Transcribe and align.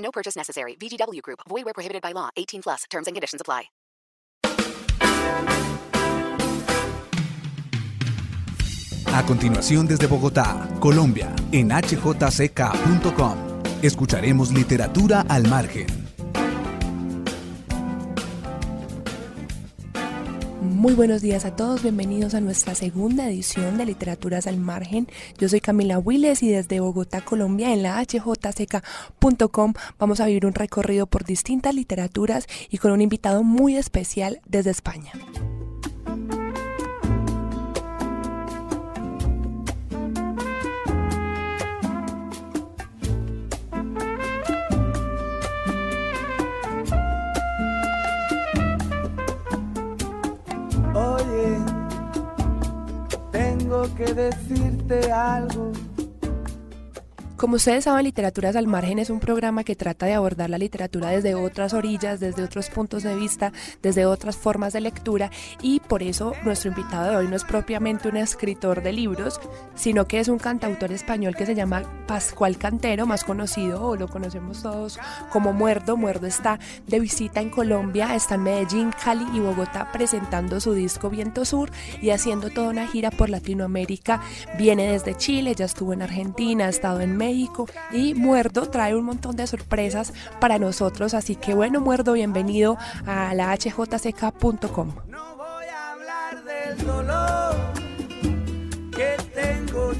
No 0.00 0.10
purchase 0.10 0.36
necessary. 0.36 0.76
VGW 0.76 1.22
Group. 1.22 1.40
Void 1.48 1.64
where 1.64 1.74
prohibited 1.74 2.02
by 2.02 2.12
law. 2.12 2.30
18 2.36 2.62
plus. 2.62 2.84
Terms 2.90 3.06
and 3.06 3.14
conditions 3.14 3.40
apply. 3.40 3.70
A 9.12 9.24
continuación 9.24 9.88
desde 9.88 10.06
Bogotá, 10.06 10.68
Colombia, 10.78 11.34
en 11.50 11.70
hjck.com, 11.70 13.38
escucharemos 13.82 14.52
literatura 14.52 15.24
al 15.28 15.48
margen. 15.48 15.99
Muy 20.80 20.94
buenos 20.94 21.20
días 21.20 21.44
a 21.44 21.54
todos, 21.54 21.82
bienvenidos 21.82 22.32
a 22.32 22.40
nuestra 22.40 22.74
segunda 22.74 23.28
edición 23.28 23.76
de 23.76 23.84
Literaturas 23.84 24.46
al 24.46 24.56
Margen. 24.56 25.08
Yo 25.36 25.46
soy 25.46 25.60
Camila 25.60 25.98
Willes 25.98 26.42
y 26.42 26.48
desde 26.48 26.80
Bogotá, 26.80 27.20
Colombia, 27.20 27.74
en 27.74 27.82
la 27.82 28.02
hjck.com 28.02 29.74
vamos 29.98 30.20
a 30.20 30.24
vivir 30.24 30.46
un 30.46 30.54
recorrido 30.54 31.04
por 31.04 31.24
distintas 31.24 31.74
literaturas 31.74 32.46
y 32.70 32.78
con 32.78 32.92
un 32.92 33.02
invitado 33.02 33.42
muy 33.42 33.76
especial 33.76 34.40
desde 34.46 34.70
España. 34.70 35.12
Que 54.00 54.14
decirte 54.14 55.12
algo. 55.12 55.72
Como 57.40 57.56
ustedes 57.56 57.84
saben, 57.84 58.04
Literaturas 58.04 58.54
al 58.54 58.66
Margen 58.66 58.98
es 58.98 59.08
un 59.08 59.18
programa 59.18 59.64
que 59.64 59.74
trata 59.74 60.04
de 60.04 60.12
abordar 60.12 60.50
la 60.50 60.58
literatura 60.58 61.08
desde 61.08 61.34
otras 61.34 61.72
orillas, 61.72 62.20
desde 62.20 62.42
otros 62.42 62.68
puntos 62.68 63.02
de 63.02 63.16
vista, 63.16 63.50
desde 63.80 64.04
otras 64.04 64.36
formas 64.36 64.74
de 64.74 64.82
lectura 64.82 65.30
y 65.62 65.80
por 65.80 66.02
eso 66.02 66.34
nuestro 66.44 66.68
invitado 66.68 67.10
de 67.10 67.16
hoy 67.16 67.28
no 67.28 67.36
es 67.36 67.44
propiamente 67.44 68.10
un 68.10 68.18
escritor 68.18 68.82
de 68.82 68.92
libros, 68.92 69.40
sino 69.74 70.06
que 70.06 70.20
es 70.20 70.28
un 70.28 70.38
cantautor 70.38 70.92
español 70.92 71.34
que 71.34 71.46
se 71.46 71.54
llama 71.54 71.82
Pascual 72.06 72.58
Cantero, 72.58 73.06
más 73.06 73.24
conocido 73.24 73.86
o 73.86 73.96
lo 73.96 74.08
conocemos 74.08 74.62
todos 74.62 74.98
como 75.32 75.54
Muerdo. 75.54 75.96
Muerdo 75.96 76.26
está 76.26 76.58
de 76.88 77.00
visita 77.00 77.40
en 77.40 77.48
Colombia, 77.48 78.14
está 78.14 78.34
en 78.34 78.42
Medellín, 78.42 78.90
Cali 79.02 79.24
y 79.34 79.40
Bogotá 79.40 79.90
presentando 79.92 80.60
su 80.60 80.74
disco 80.74 81.08
Viento 81.08 81.46
Sur 81.46 81.70
y 82.02 82.10
haciendo 82.10 82.50
toda 82.50 82.68
una 82.68 82.86
gira 82.86 83.10
por 83.10 83.30
Latinoamérica. 83.30 84.20
Viene 84.58 84.92
desde 84.92 85.16
Chile, 85.16 85.54
ya 85.54 85.64
estuvo 85.64 85.94
en 85.94 86.02
Argentina, 86.02 86.66
ha 86.66 86.68
estado 86.68 87.00
en 87.00 87.16
México 87.16 87.29
y 87.30 88.14
Muerdo 88.14 88.68
trae 88.68 88.94
un 88.94 89.04
montón 89.04 89.36
de 89.36 89.46
sorpresas 89.46 90.12
para 90.40 90.58
nosotros. 90.58 91.14
Así 91.14 91.36
que 91.36 91.54
bueno, 91.54 91.80
Muerdo, 91.80 92.12
bienvenido 92.12 92.76
a 93.06 93.34
la 93.34 93.54
hjck.com. 93.56 94.92
No 95.08 95.36
voy 95.36 95.66
a 95.66 95.92
hablar 95.92 96.44
del 96.44 96.86
dolor 96.86 97.56
que 98.90 99.16
tengo, 99.34 99.92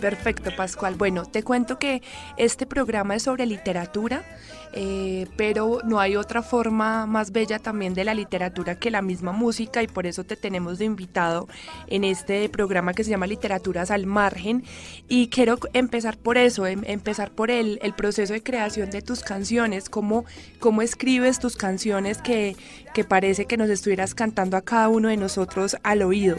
Perfecto, 0.00 0.50
Pascual. 0.56 0.94
Bueno, 0.94 1.26
te 1.26 1.42
cuento 1.42 1.78
que 1.78 2.02
este 2.36 2.66
programa 2.66 3.16
es 3.16 3.24
sobre 3.24 3.46
literatura. 3.46 4.24
Eh, 4.72 5.26
pero 5.36 5.80
no 5.84 5.98
hay 5.98 6.14
otra 6.14 6.42
forma 6.42 7.04
más 7.04 7.32
bella 7.32 7.58
también 7.58 7.92
de 7.92 8.04
la 8.04 8.14
literatura 8.14 8.78
que 8.78 8.92
la 8.92 9.02
misma 9.02 9.32
música 9.32 9.82
y 9.82 9.88
por 9.88 10.06
eso 10.06 10.22
te 10.22 10.36
tenemos 10.36 10.78
de 10.78 10.84
invitado 10.84 11.48
en 11.88 12.04
este 12.04 12.48
programa 12.48 12.94
que 12.94 13.02
se 13.02 13.10
llama 13.10 13.26
Literaturas 13.26 13.90
al 13.90 14.06
Margen 14.06 14.62
y 15.08 15.26
quiero 15.26 15.58
empezar 15.72 16.16
por 16.18 16.38
eso, 16.38 16.68
em 16.68 16.82
empezar 16.86 17.32
por 17.32 17.50
el, 17.50 17.80
el, 17.82 17.94
proceso 17.94 18.32
de 18.32 18.44
creación 18.44 18.90
de 18.90 19.02
tus 19.02 19.24
canciones, 19.24 19.90
cómo, 19.90 20.24
cómo 20.60 20.82
escribes 20.82 21.40
tus 21.40 21.56
canciones 21.56 22.18
que, 22.22 22.54
que 22.94 23.02
parece 23.02 23.46
que 23.46 23.56
nos 23.56 23.70
estuvieras 23.70 24.14
cantando 24.14 24.56
a 24.56 24.62
cada 24.62 24.88
uno 24.88 25.08
de 25.08 25.16
nosotros 25.16 25.76
al 25.82 26.02
oído. 26.02 26.36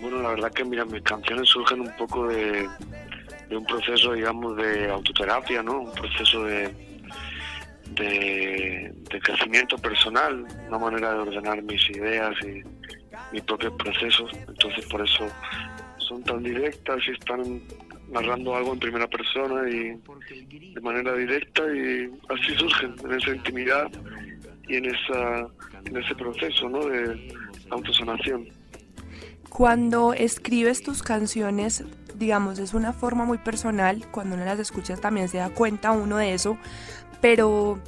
Bueno, 0.00 0.22
la 0.22 0.30
verdad 0.30 0.52
que 0.52 0.64
mira, 0.64 0.84
mis 0.84 1.02
canciones 1.02 1.48
surgen 1.48 1.80
un 1.80 1.96
poco 1.96 2.28
de, 2.28 2.68
un 3.50 3.64
proceso, 3.66 4.12
digamos, 4.12 4.56
de 4.56 4.90
autoterapia, 4.90 5.62
¿no? 5.62 5.80
Un 5.80 5.92
proceso 5.92 6.44
de 6.44 6.88
de, 7.92 8.92
de, 9.10 9.20
crecimiento 9.20 9.76
personal, 9.78 10.46
una 10.68 10.78
manera 10.78 11.14
de 11.14 11.20
ordenar 11.20 11.62
mis 11.62 11.88
ideas 11.90 12.34
y 12.42 12.62
mis 13.32 13.42
propios 13.42 13.72
procesos. 13.74 14.30
Entonces 14.46 14.86
por 14.86 15.00
eso 15.02 15.26
son 15.98 16.22
tan 16.22 16.42
directas 16.42 16.98
y 17.08 17.12
están 17.12 17.62
narrando 18.10 18.56
algo 18.56 18.72
en 18.72 18.78
primera 18.78 19.06
persona 19.06 19.68
y 19.68 19.94
de 20.72 20.80
manera 20.80 21.14
directa 21.14 21.62
y 21.74 22.10
así 22.28 22.54
surgen 22.56 22.94
en 23.04 23.12
esa 23.12 23.34
intimidad 23.34 23.90
y 24.66 24.76
en 24.76 24.86
esa 24.86 25.46
en 25.84 25.96
ese 25.96 26.14
proceso 26.14 26.68
¿no? 26.68 26.86
de 26.86 27.34
autosanación. 27.70 28.48
Cuando 29.48 30.12
escribes 30.12 30.82
tus 30.82 31.02
canciones, 31.02 31.84
digamos, 32.14 32.58
es 32.58 32.74
una 32.74 32.92
forma 32.92 33.24
muy 33.24 33.38
personal, 33.38 34.04
cuando 34.10 34.36
uno 34.36 34.44
las 34.44 34.58
escucha 34.58 34.96
también 34.96 35.28
se 35.28 35.38
da 35.38 35.50
cuenta 35.50 35.90
uno 35.90 36.16
de 36.16 36.34
eso, 36.34 36.58
pero 37.20 37.78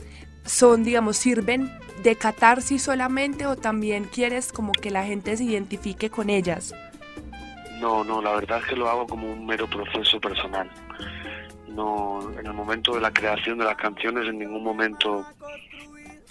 son, 0.45 0.85
digamos, 0.85 1.17
sirven 1.17 1.71
de 2.03 2.17
catarsis 2.17 2.83
solamente 2.83 3.47
o 3.47 3.57
también 3.57 4.05
quieres 4.05 4.53
como 4.53 4.73
que 4.73 4.91
la 4.91 5.05
gente 5.05 5.37
se 5.37 5.45
identifique 5.45 6.11
con 6.11 6.31
ellas? 6.31 6.75
No, 7.79 8.05
no, 8.05 8.21
la 8.21 8.33
verdad 8.33 8.59
es 8.59 8.67
que 8.67 8.77
lo 8.77 8.89
hago 8.89 9.07
como 9.07 9.31
un 9.31 9.47
mero 9.47 9.69
proceso 9.69 10.21
personal. 10.21 10.71
No, 11.69 12.21
en 12.39 12.47
el 12.47 12.53
momento 12.53 12.95
de 12.95 13.01
la 13.01 13.13
creación 13.13 13.59
de 13.59 13.65
las 13.65 13.77
canciones 13.77 14.27
en 14.27 14.39
ningún 14.39 14.63
momento 14.63 15.25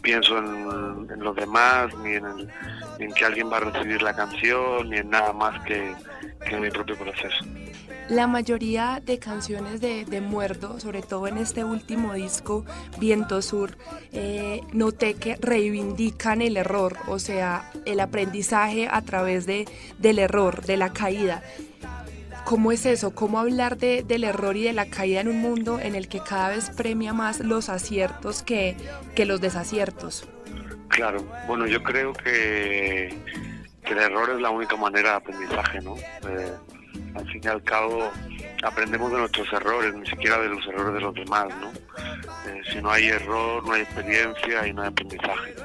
pienso 0.01 0.37
en, 0.37 1.19
los 1.19 1.35
demás, 1.35 1.93
ni 1.97 2.13
en, 2.13 3.13
que 3.13 3.25
alguien 3.25 3.51
va 3.51 3.57
a 3.57 3.59
recibir 3.61 4.01
la 4.01 4.15
canción, 4.15 4.89
ni 4.89 4.97
en 4.97 5.09
nada 5.09 5.33
más 5.33 5.63
que, 5.65 5.93
que 6.45 6.55
en 6.55 6.61
mi 6.61 6.69
propio 6.69 6.97
proceso. 6.97 7.45
La 8.09 8.25
mayoría 8.25 9.01
de 9.05 9.19
canciones 9.19 9.81
de, 9.81 10.03
de, 10.03 10.19
Muerdo, 10.19 10.79
sobre 10.79 11.03
todo 11.03 11.27
en 11.27 11.37
este 11.37 11.63
último 11.63 12.13
disco, 12.13 12.65
Viento 12.97 13.43
Sur, 13.43 13.77
eh, 14.11 14.61
noté 14.73 15.13
que 15.13 15.35
reivindican 15.35 16.41
el 16.41 16.57
error, 16.57 16.97
o 17.07 17.19
sea, 17.19 17.69
el 17.85 17.99
aprendizaje 17.99 18.87
a 18.89 19.03
través 19.03 19.45
de, 19.45 19.67
del 19.99 20.17
error, 20.17 20.65
de 20.65 20.77
la 20.77 20.91
caída. 20.91 21.43
¿Cómo 22.45 22.71
es 22.71 22.85
eso? 22.85 23.13
¿Cómo 23.13 23.39
hablar 23.39 23.77
de, 23.77 24.03
del 24.03 24.23
error 24.23 24.57
y 24.57 24.63
de 24.63 24.73
la 24.73 24.89
caída 24.89 25.21
en 25.21 25.27
un 25.27 25.39
mundo 25.39 25.79
en 25.79 25.95
el 25.95 26.07
que 26.07 26.19
cada 26.19 26.49
vez 26.49 26.71
premia 26.71 27.13
más 27.13 27.39
los 27.39 27.69
aciertos 27.69 28.43
que, 28.43 28.75
que 29.15 29.25
los 29.25 29.41
desaciertos? 29.41 30.27
Claro, 30.89 31.23
bueno, 31.47 31.67
yo 31.67 31.81
creo 31.83 32.13
que, 32.13 33.07
el 33.85 33.97
error 33.97 34.29
es 34.31 34.41
la 34.41 34.49
única 34.51 34.75
manera 34.75 35.11
de 35.11 35.15
aprendizaje, 35.15 35.81
¿no? 35.81 35.95
Eh, 35.95 36.53
al 37.15 37.27
fin 37.31 37.41
y 37.43 37.47
al 37.47 37.63
cabo 37.63 38.11
aprendemos 38.63 39.11
de 39.11 39.17
nuestros 39.17 39.51
errores, 39.53 39.93
ni 39.95 40.05
siquiera 40.05 40.37
de 40.39 40.49
los 40.49 40.65
errores 40.67 40.93
de 40.93 41.01
los 41.01 41.13
demás, 41.15 41.47
¿no? 41.59 41.71
Eh, 41.71 42.61
si 42.71 42.81
no 42.81 42.91
hay 42.91 43.07
error, 43.07 43.65
no 43.65 43.73
hay 43.73 43.81
experiencia 43.81 44.67
y 44.67 44.73
no 44.73 44.83
hay 44.83 44.89
aprendizaje. 44.89 45.55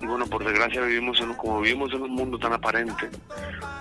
Y 0.00 0.06
bueno, 0.06 0.26
por 0.26 0.44
desgracia 0.44 0.80
vivimos 0.82 1.20
en, 1.20 1.34
como 1.34 1.60
vivimos 1.60 1.92
en 1.92 2.02
un 2.02 2.12
mundo 2.12 2.38
tan 2.38 2.52
aparente, 2.52 3.10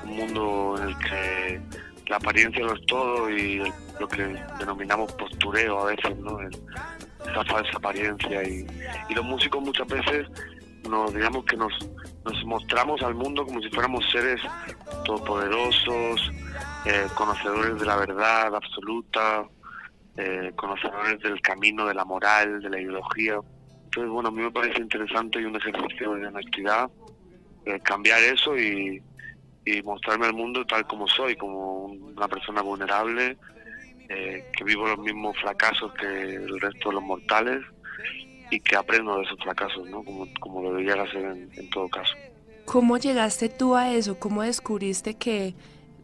un 0.04 0.18
mundo 0.18 0.76
en 0.78 0.90
el 0.90 0.98
que 0.98 1.62
la 2.10 2.18
apariencia 2.18 2.64
lo 2.66 2.74
es 2.74 2.86
todo 2.88 3.30
y 3.30 3.62
lo 4.00 4.08
que 4.08 4.36
denominamos 4.60 5.12
postureo 5.14 5.80
a 5.82 5.86
veces, 5.86 6.18
¿no? 6.18 6.40
El, 6.40 6.50
esa 7.22 7.44
falsa 7.46 7.72
apariencia 7.76 8.44
y, 8.44 8.66
y 9.10 9.14
los 9.14 9.26
músicos 9.26 9.62
muchas 9.62 9.88
veces 9.88 10.28
nos 10.90 11.14
digamos 11.14 11.46
que 11.46 11.58
nos, 11.58 11.74
nos 12.26 12.46
mostramos 12.46 13.02
al 13.02 13.14
mundo 13.16 13.46
como 13.46 13.62
si 13.62 13.70
fuéramos 13.70 14.10
seres 14.12 14.42
todopoderosos, 15.06 16.32
eh, 16.86 17.08
conocedores 17.16 17.80
de 17.80 17.86
la 17.86 17.98
verdad 17.98 18.56
absoluta, 18.56 19.46
eh, 20.18 20.52
conocedores 20.56 21.20
del 21.20 21.42
camino 21.42 21.86
de 21.86 21.94
la 21.94 22.06
moral, 22.06 22.62
de 22.62 22.70
la 22.70 22.80
ideología. 22.80 23.40
Entonces, 23.86 24.12
bueno, 24.12 24.30
a 24.30 24.32
mí 24.32 24.42
me 24.42 24.52
parece 24.52 24.82
interesante 24.82 25.40
y 25.40 25.46
un 25.46 25.56
ejercicio 25.56 26.14
de 26.16 26.28
honestidad 26.28 26.90
eh, 27.66 27.80
cambiar 27.82 28.22
eso 28.24 28.58
y, 28.58 29.02
y 29.72 29.84
mostrarme 29.84 30.28
al 30.28 30.34
mundo 30.34 30.66
tal 30.66 30.86
como 30.88 31.08
soy, 31.08 31.36
como 31.36 31.86
una 31.86 32.28
persona 32.28 32.62
vulnerable, 32.62 33.38
eh, 34.10 34.44
que 34.56 34.64
vivo 34.64 34.88
los 34.88 35.00
mismos 35.00 35.38
fracasos 35.40 35.94
que 35.94 36.36
el 36.36 36.60
resto 36.60 36.90
de 36.90 36.96
los 36.96 37.04
mortales 37.04 37.62
y 38.52 38.60
que 38.60 38.76
aprendo 38.76 39.18
de 39.18 39.24
esos 39.24 39.38
fracasos, 39.44 39.88
¿no? 39.90 40.04
Como, 40.04 40.28
como 40.40 40.64
debería 40.64 41.02
hacer 41.02 41.24
en, 41.24 41.50
en 41.56 41.70
todo 41.70 41.88
caso. 41.90 42.16
¿Cómo 42.66 42.98
llegaste 42.98 43.50
tú 43.50 43.76
a 43.76 43.94
eso? 43.94 44.20
¿Cómo 44.20 44.42
descubriste 44.42 45.16
que 45.16 45.54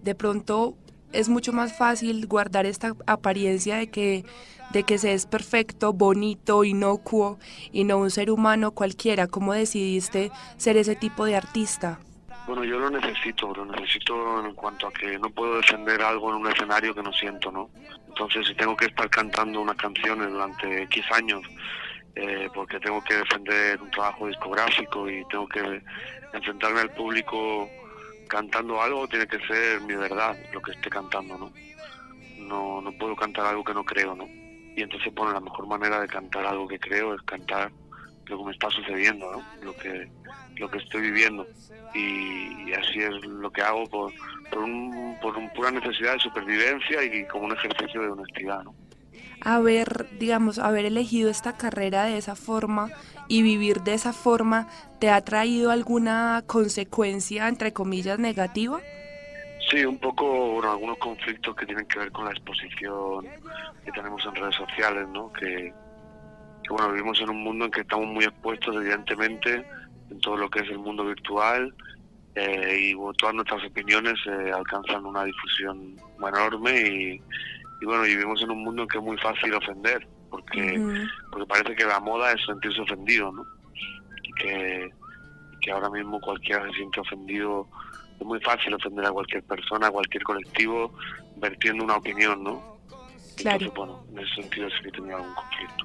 de 0.04 0.16
pronto 0.16 0.76
es 1.12 1.30
mucho 1.30 1.54
más 1.54 1.78
fácil 1.78 2.28
guardar 2.28 2.66
esta 2.66 2.96
apariencia 3.08 3.78
de 3.78 3.88
que 3.88 4.26
de 4.72 4.84
que 4.84 4.98
se 4.98 5.14
es 5.14 5.26
perfecto, 5.26 5.94
bonito, 5.94 6.64
inocuo 6.64 7.38
y 7.72 7.84
no 7.84 7.98
un 7.98 8.12
ser 8.12 8.32
humano 8.32 8.72
cualquiera. 8.72 9.28
¿Cómo 9.28 9.54
decidiste 9.54 10.32
ser 10.58 10.78
ese 10.78 10.96
tipo 10.96 11.26
de 11.26 11.36
artista? 11.36 12.00
Bueno, 12.48 12.64
yo 12.64 12.78
lo 12.78 12.92
necesito, 12.92 13.54
lo 13.56 13.66
necesito 13.66 14.46
en 14.46 14.54
cuanto 14.54 14.88
a 14.88 14.94
que 14.94 15.18
no 15.18 15.30
puedo 15.32 15.58
defender 15.58 16.02
algo 16.02 16.30
en 16.30 16.36
un 16.36 16.48
escenario 16.52 16.94
que 16.94 17.02
no 17.02 17.12
siento, 17.12 17.52
¿no? 17.52 17.72
Entonces, 18.08 18.48
si 18.48 18.54
tengo 18.54 18.78
que 18.78 18.86
estar 18.86 19.10
cantando 19.10 19.62
unas 19.62 19.76
canciones 19.78 20.30
durante 20.30 20.84
X 20.84 21.04
años, 21.12 21.42
eh, 22.16 22.48
porque 22.54 22.80
tengo 22.80 23.04
que 23.04 23.16
defender 23.16 23.82
un 23.82 23.90
trabajo 23.90 24.28
discográfico 24.28 25.10
y 25.10 25.26
tengo 25.26 25.48
que 25.48 25.82
enfrentarme 26.34 26.82
al 26.82 26.92
público 26.92 27.68
cantando 28.28 28.82
algo, 28.82 29.08
tiene 29.08 29.28
que 29.28 29.40
ser 29.48 29.82
mi 29.82 29.96
verdad 29.96 30.38
lo 30.54 30.62
que 30.62 30.72
esté 30.72 30.90
cantando, 30.90 31.38
¿no? 31.38 31.52
No, 32.38 32.80
no 32.80 32.92
puedo 32.94 33.16
cantar 33.16 33.48
algo 33.48 33.64
que 33.64 33.74
no 33.74 33.84
creo, 33.84 34.16
¿no? 34.16 34.28
Y 34.76 34.84
entonces, 34.84 35.12
bueno, 35.16 35.34
la 35.34 35.40
mejor 35.40 35.68
manera 35.68 36.00
de 36.00 36.08
cantar 36.08 36.46
algo 36.46 36.68
que 36.68 36.78
creo 36.78 37.16
es 37.16 37.22
cantar 37.24 37.72
lo 38.26 38.38
que 38.38 38.44
me 38.44 38.52
está 38.52 38.70
sucediendo, 38.70 39.32
¿no? 39.32 39.44
Lo 39.64 39.76
que, 39.76 40.10
lo 40.58 40.70
que 40.70 40.78
estoy 40.80 41.02
viviendo. 41.02 41.48
Y, 41.94 42.74
así 42.74 43.00
es 43.00 43.26
lo 43.26 43.52
que 43.52 43.62
hago 43.62 43.86
por, 43.86 44.12
por, 44.50 44.64
un, 44.64 45.18
por 45.22 45.38
un 45.38 45.50
pura 45.52 45.72
necesidad 45.72 46.14
de 46.14 46.20
supervivencia 46.20 47.04
y 47.04 47.26
como 47.28 47.46
un 47.46 47.54
ejercicio 47.54 48.02
de 48.02 48.10
honestidad, 48.10 48.64
¿no? 48.64 48.76
Haber, 49.42 50.08
digamos, 50.18 50.60
haber 50.60 50.86
elegido 50.86 51.30
esta 51.30 51.56
carrera 51.56 52.06
de 52.06 52.18
esa 52.18 52.36
forma 52.36 52.90
y 53.28 53.44
vivir 53.44 53.82
de 53.82 53.94
esa 53.94 54.12
forma, 54.12 54.68
¿te 55.00 55.10
ha 55.10 55.22
traído 55.22 55.72
alguna 55.72 56.44
consecuencia, 56.48 57.48
entre 57.48 57.72
comillas, 57.72 58.18
negativa? 58.18 58.80
Sí, 59.70 59.86
un 59.86 59.98
poco, 59.98 60.54
bueno, 60.54 60.72
algunos 60.72 60.98
conflictos 60.98 61.56
que 61.56 61.66
tienen 61.66 61.86
que 61.86 62.00
ver 62.00 62.12
con 62.12 62.26
la 62.26 62.32
exposición 62.32 63.26
que 63.84 63.92
tenemos 63.92 64.24
en 64.26 64.36
redes 64.36 64.56
sociales, 64.56 65.08
¿no? 65.10 65.32
Que, 65.34 65.74
bueno, 66.70 66.92
vivimos 66.92 67.20
en 67.22 67.30
un 67.30 67.44
mundo 67.44 67.66
en 67.66 67.72
que 67.72 67.82
estamos 67.82 68.08
muy 68.08 68.26
expuestos, 68.26 68.76
evidentemente, 68.76 69.66
en 70.10 70.20
todo 70.20 70.38
lo 70.38 70.50
que 70.50 70.60
es 70.60 70.70
el 70.70 70.80
mundo 70.80 71.06
virtual 71.06 71.74
eh, 72.36 72.92
y 72.92 73.16
todas 73.18 73.36
nuestras 73.36 73.64
opiniones 73.66 74.16
eh, 74.26 74.52
alcanzan 74.52 75.06
una 75.06 75.24
difusión 75.24 75.96
enorme 76.20 77.22
y, 77.82 77.86
bueno, 77.86 78.04
vivimos 78.04 78.42
en 78.42 78.52
un 78.52 78.64
mundo 78.64 78.84
en 78.84 78.88
que 78.88 78.98
es 78.98 79.04
muy 79.04 79.18
fácil 79.18 79.54
ofender, 79.54 80.08
porque, 80.30 81.08
porque 81.32 81.46
parece 81.46 81.76
que 81.76 81.86
la 81.86 82.00
moda 82.00 82.32
es 82.32 82.44
sentirse 82.46 82.82
ofendido, 82.82 83.32
¿no? 83.32 83.46
Y 84.24 84.34
que, 84.34 84.90
que 85.62 85.72
ahora 85.72 85.90
mismo 85.90 86.20
cualquiera 86.20 86.66
se 86.68 86.74
siente 86.74 87.00
ofendido 87.00 87.68
es 88.20 88.26
muy 88.26 88.40
fácil 88.42 88.74
ofender 88.74 89.06
a 89.06 89.12
cualquier 89.12 89.44
persona, 89.44 89.88
a 89.88 89.92
cualquier 89.92 90.24
colectivo, 90.24 90.94
vertiendo 91.38 91.84
una 91.84 91.98
opinión, 91.98 92.44
¿no? 92.44 92.78
Claro. 93.36 93.66
Entonces, 93.66 93.74
bueno, 93.76 94.04
en 94.12 94.20
ese 94.20 94.42
sentido 94.42 94.70
sí 94.70 94.84
que 94.84 94.92
tenía 94.92 95.16
algún 95.16 95.34
conflicto. 95.34 95.85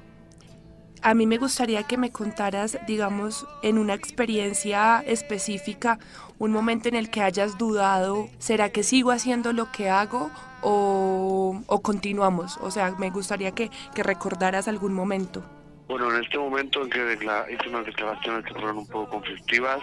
A 1.03 1.15
mí 1.15 1.25
me 1.25 1.37
gustaría 1.37 1.81
que 1.81 1.97
me 1.97 2.11
contaras, 2.11 2.77
digamos, 2.85 3.47
en 3.63 3.79
una 3.79 3.95
experiencia 3.95 5.03
específica, 5.07 5.97
un 6.37 6.51
momento 6.51 6.89
en 6.89 6.95
el 6.95 7.09
que 7.09 7.23
hayas 7.23 7.57
dudado, 7.57 8.29
¿será 8.37 8.69
que 8.69 8.83
sigo 8.83 9.09
haciendo 9.09 9.51
lo 9.51 9.71
que 9.71 9.89
hago 9.89 10.29
o, 10.61 11.59
o 11.65 11.81
continuamos? 11.81 12.57
O 12.57 12.69
sea, 12.69 12.91
me 12.99 13.09
gustaría 13.09 13.51
que, 13.51 13.71
que 13.95 14.03
recordaras 14.03 14.67
algún 14.67 14.93
momento. 14.93 15.43
Bueno, 15.87 16.13
en 16.13 16.23
este 16.23 16.37
momento 16.37 16.83
en 16.83 16.91
que 16.91 17.17
hice 17.49 17.69
unas 17.69 17.85
declaraciones 17.87 18.45
que 18.45 18.53
fueron 18.53 18.77
un 18.77 18.87
poco 18.87 19.09
conflictivas, 19.09 19.79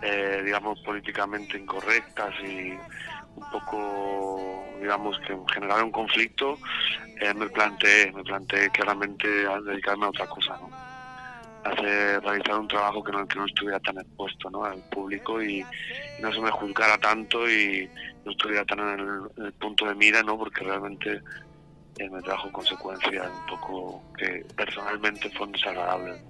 eh, 0.00 0.40
digamos, 0.42 0.80
políticamente 0.80 1.58
incorrectas 1.58 2.34
y 2.42 2.78
un 3.36 3.50
poco, 3.50 4.64
digamos, 4.80 5.18
que 5.20 5.36
generaron 5.52 5.90
conflicto, 5.90 6.58
eh, 7.20 7.32
me 7.34 7.48
planteé, 7.48 8.12
me 8.12 8.24
planteé 8.24 8.70
claramente 8.70 9.28
dedicarme 9.64 10.06
a 10.06 10.08
otra 10.10 10.26
cosa, 10.26 10.58
¿no? 10.58 10.70
Hacer, 11.64 12.22
realizar 12.22 12.58
un 12.58 12.68
trabajo 12.68 13.02
que 13.02 13.12
no, 13.12 13.26
que 13.26 13.38
no 13.38 13.46
estuviera 13.46 13.80
tan 13.80 13.98
expuesto 13.98 14.48
¿no? 14.50 14.62
al 14.64 14.80
público 14.88 15.42
y, 15.42 15.66
no 16.20 16.32
se 16.32 16.40
me 16.40 16.50
juzgara 16.50 16.96
tanto 16.98 17.50
y 17.50 17.90
no 18.24 18.30
estuviera 18.30 18.64
tan 18.64 18.78
en 18.78 19.44
el, 19.44 19.52
punto 19.54 19.86
de 19.86 19.94
mira, 19.96 20.22
¿no? 20.22 20.38
Porque 20.38 20.64
realmente 20.64 21.20
eh, 21.98 22.08
me 22.08 22.22
trajo 22.22 22.52
consecuencias 22.52 23.28
un 23.28 23.46
poco 23.46 24.02
que 24.16 24.46
personalmente 24.54 25.28
fueron 25.30 25.52
desagradables 25.52 26.20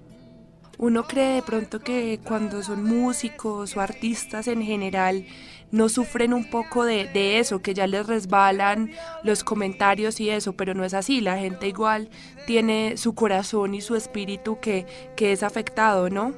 uno 0.78 1.04
cree 1.04 1.36
de 1.36 1.42
pronto 1.42 1.80
que 1.80 2.20
cuando 2.22 2.62
son 2.62 2.84
músicos 2.84 3.76
o 3.76 3.80
artistas 3.80 4.46
en 4.46 4.62
general 4.62 5.24
no 5.72 5.88
sufren 5.88 6.32
un 6.32 6.48
poco 6.48 6.84
de, 6.84 7.08
de, 7.08 7.38
eso, 7.38 7.62
que 7.62 7.74
ya 7.74 7.86
les 7.86 8.06
resbalan 8.06 8.92
los 9.22 9.44
comentarios 9.44 10.20
y 10.20 10.30
eso, 10.30 10.56
pero 10.56 10.74
no 10.74 10.84
es 10.84 10.94
así, 10.94 11.20
la 11.20 11.38
gente 11.38 11.68
igual 11.68 12.08
tiene 12.46 12.96
su 12.96 13.14
corazón 13.14 13.74
y 13.74 13.80
su 13.80 13.96
espíritu 13.96 14.60
que, 14.60 14.86
que 15.16 15.32
es 15.32 15.42
afectado, 15.42 16.08
¿no? 16.10 16.34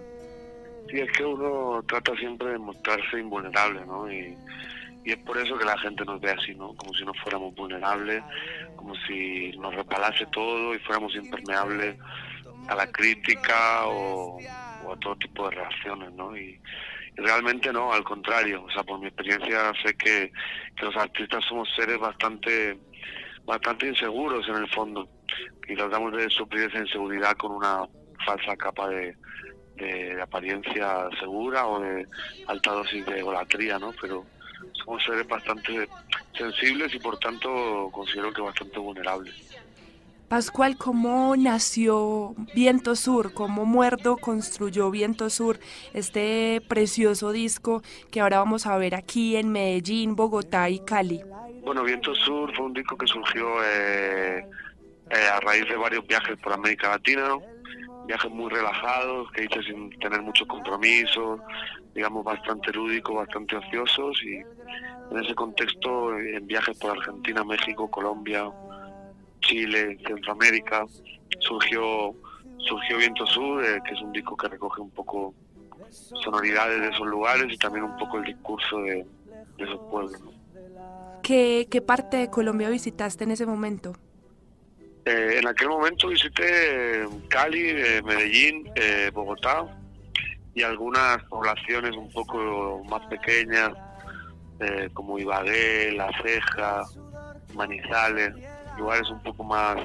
Sí, 0.90 0.98
es 1.00 1.12
que 1.12 1.25
uno 1.25 1.82
trata 1.86 2.14
siempre 2.16 2.52
de 2.52 2.58
mostrarse 2.58 3.20
invulnerable, 3.20 3.84
¿no? 3.86 4.10
Y, 4.10 4.34
y 5.04 5.12
es 5.12 5.19
por 5.19 5.38
eso 5.38 5.56
que 5.56 5.64
la 5.64 5.78
gente 5.78 6.04
nos 6.04 6.20
ve 6.20 6.30
así, 6.30 6.54
¿no? 6.54 6.75
Como 6.75 6.92
si 6.94 7.04
no 7.04 7.12
fuéramos 7.14 7.54
vulnerables, 7.54 8.22
como 8.76 8.94
si 9.06 9.52
nos 9.58 9.75
repalase 9.75 10.26
todo 10.26 10.75
y 10.75 10.78
fuéramos 10.80 11.14
impermeables 11.14 11.96
a 12.69 12.75
la 12.75 12.86
crítica 12.90 13.86
o, 13.86 14.38
a 14.38 14.96
todo 15.00 15.16
tipo 15.16 15.48
de 15.48 15.56
reacciones, 15.56 16.12
¿no? 16.12 16.36
Y, 16.36 16.60
realmente 17.18 17.72
no, 17.72 17.92
al 17.92 18.04
contrario, 18.04 18.64
o 18.64 18.70
sea, 18.70 18.82
por 18.84 18.98
mi 19.00 19.06
experiencia 19.06 19.72
sé 19.82 19.94
que, 19.96 20.32
los 20.80 20.96
artistas 20.96 21.44
somos 21.44 21.68
seres 21.74 21.98
bastante 21.98 22.78
bastante 23.44 23.88
inseguros 23.88 24.46
en 24.48 24.56
el 24.56 24.68
fondo 24.68 25.08
y 25.66 25.74
tratamos 25.74 26.12
de 26.12 26.28
suplir 26.30 26.68
esa 26.68 26.78
inseguridad 26.78 27.32
con 27.36 27.52
una 27.52 27.86
falsa 28.24 28.54
capa 28.56 28.88
de, 28.88 29.16
de, 29.76 30.20
apariencia 30.20 31.08
segura 31.18 31.66
o 31.66 31.80
de 31.80 32.06
alta 32.46 32.72
dosis 32.72 33.04
de 33.06 33.18
egolatría, 33.18 33.78
¿no? 33.78 33.92
Pero 34.00 34.24
somos 34.84 35.02
seres 35.02 35.26
bastante 35.26 35.88
sensibles 36.36 36.94
y 36.94 36.98
por 36.98 37.18
tanto 37.18 37.90
considero 37.90 38.32
que 38.32 38.42
bastante 38.42 38.78
vulnerables. 38.78 39.34
Pascual, 40.28 40.76
¿cómo 40.76 41.35
nació 41.37 42.35
Viento 42.54 42.97
Sur? 42.97 43.32
¿Cómo 43.32 43.64
Muerdo 43.64 44.18
construyó 44.18 44.90
Viento 44.90 45.30
Sur? 45.30 45.58
Este 45.94 46.61
precioso 46.68 47.32
disco 47.32 47.82
que 48.11 48.20
ahora 48.20 48.38
vamos 48.38 48.66
a 48.66 48.76
ver 48.76 48.94
aquí 48.94 49.37
en 49.37 49.50
Medellín, 49.50 50.16
Bogotá 50.16 50.68
y 50.68 50.80
Cali. 50.80 51.23
Bueno, 51.64 51.82
Viento 51.82 52.14
Sur 52.14 52.54
fue 52.54 52.66
un 52.66 52.75
disco 52.75 52.99
que 52.99 53.06
surgió 53.06 53.64
eh, 53.64 54.47
eh, 55.11 55.28
a 55.32 55.40
raíz 55.40 55.66
de 55.66 55.76
varios 55.76 56.06
viajes 56.06 56.37
por 56.40 56.52
América 56.52 56.90
Latina, 56.90 57.30
viajes 58.06 58.30
muy 58.30 58.50
relajados 58.50 59.32
que 59.32 59.44
hice 59.44 59.62
sin 59.62 59.88
tener 59.99 60.20
mucho 60.20 60.47
compromiso, 60.47 61.40
digamos 61.94 62.23
bastante 62.23 62.70
lúdicos, 62.73 63.16
bastante 63.16 63.56
ociosos 63.56 64.23
y 64.23 64.35
en 65.11 65.25
ese 65.25 65.35
contexto 65.35 66.18
en 66.18 66.47
viajes 66.47 66.78
por 66.78 66.90
Argentina, 66.90 67.42
México, 67.44 67.90
Colombia, 67.90 68.50
Chile, 69.40 69.99
Centroamérica, 70.07 70.85
surgió 71.40 72.14
surgió 72.59 72.99
Viento 72.99 73.26
Sur, 73.26 73.64
eh, 73.64 73.80
que 73.85 73.95
es 73.95 74.00
un 74.02 74.12
disco 74.12 74.37
que 74.37 74.49
recoge 74.49 74.80
un 74.80 74.90
poco 74.90 75.35
sonoridades 76.23 76.80
de 76.80 76.88
esos 76.88 77.07
lugares 77.07 77.47
y 77.50 77.57
también 77.57 77.85
un 77.85 77.97
poco 77.97 78.18
el 78.18 78.25
discurso 78.25 78.80
de, 78.83 79.07
esos 79.59 79.80
pueblos. 79.90 80.21
¿Qué, 81.23 81.83
parte 81.85 82.16
de 82.16 82.30
Colombia 82.30 82.68
visitaste 82.68 83.25
en 83.25 83.33
ese 83.33 83.47
momento? 83.47 83.97
Eh, 85.04 85.38
en 85.38 85.49
aquel 85.49 85.68
momento 85.68 86.09
visité 86.09 87.07
Cali, 87.28 87.71
eh, 87.71 88.02
Medellín, 88.04 88.71
Bogotá 89.12 89.66
y 90.54 90.62
algunas 90.62 91.23
poblaciones 91.25 91.97
un 91.97 92.11
poco 92.11 92.83
más 92.88 93.04
pequeñas 93.07 93.73
como 94.92 95.18
Ibagué, 95.18 95.92
La 95.92 96.11
Ceja, 96.21 96.83
Manizales 97.54 98.35
lugares 98.78 99.08
un 99.11 99.23
poco 99.23 99.44
más 99.44 99.76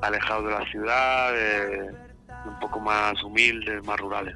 alejados 0.00 0.44
de 0.44 0.50
la 0.50 0.70
ciudad, 0.70 1.32
eh, 1.34 1.90
un 2.46 2.58
poco 2.60 2.80
más 2.80 3.22
humildes, 3.22 3.84
más 3.84 3.98
rurales. 3.98 4.34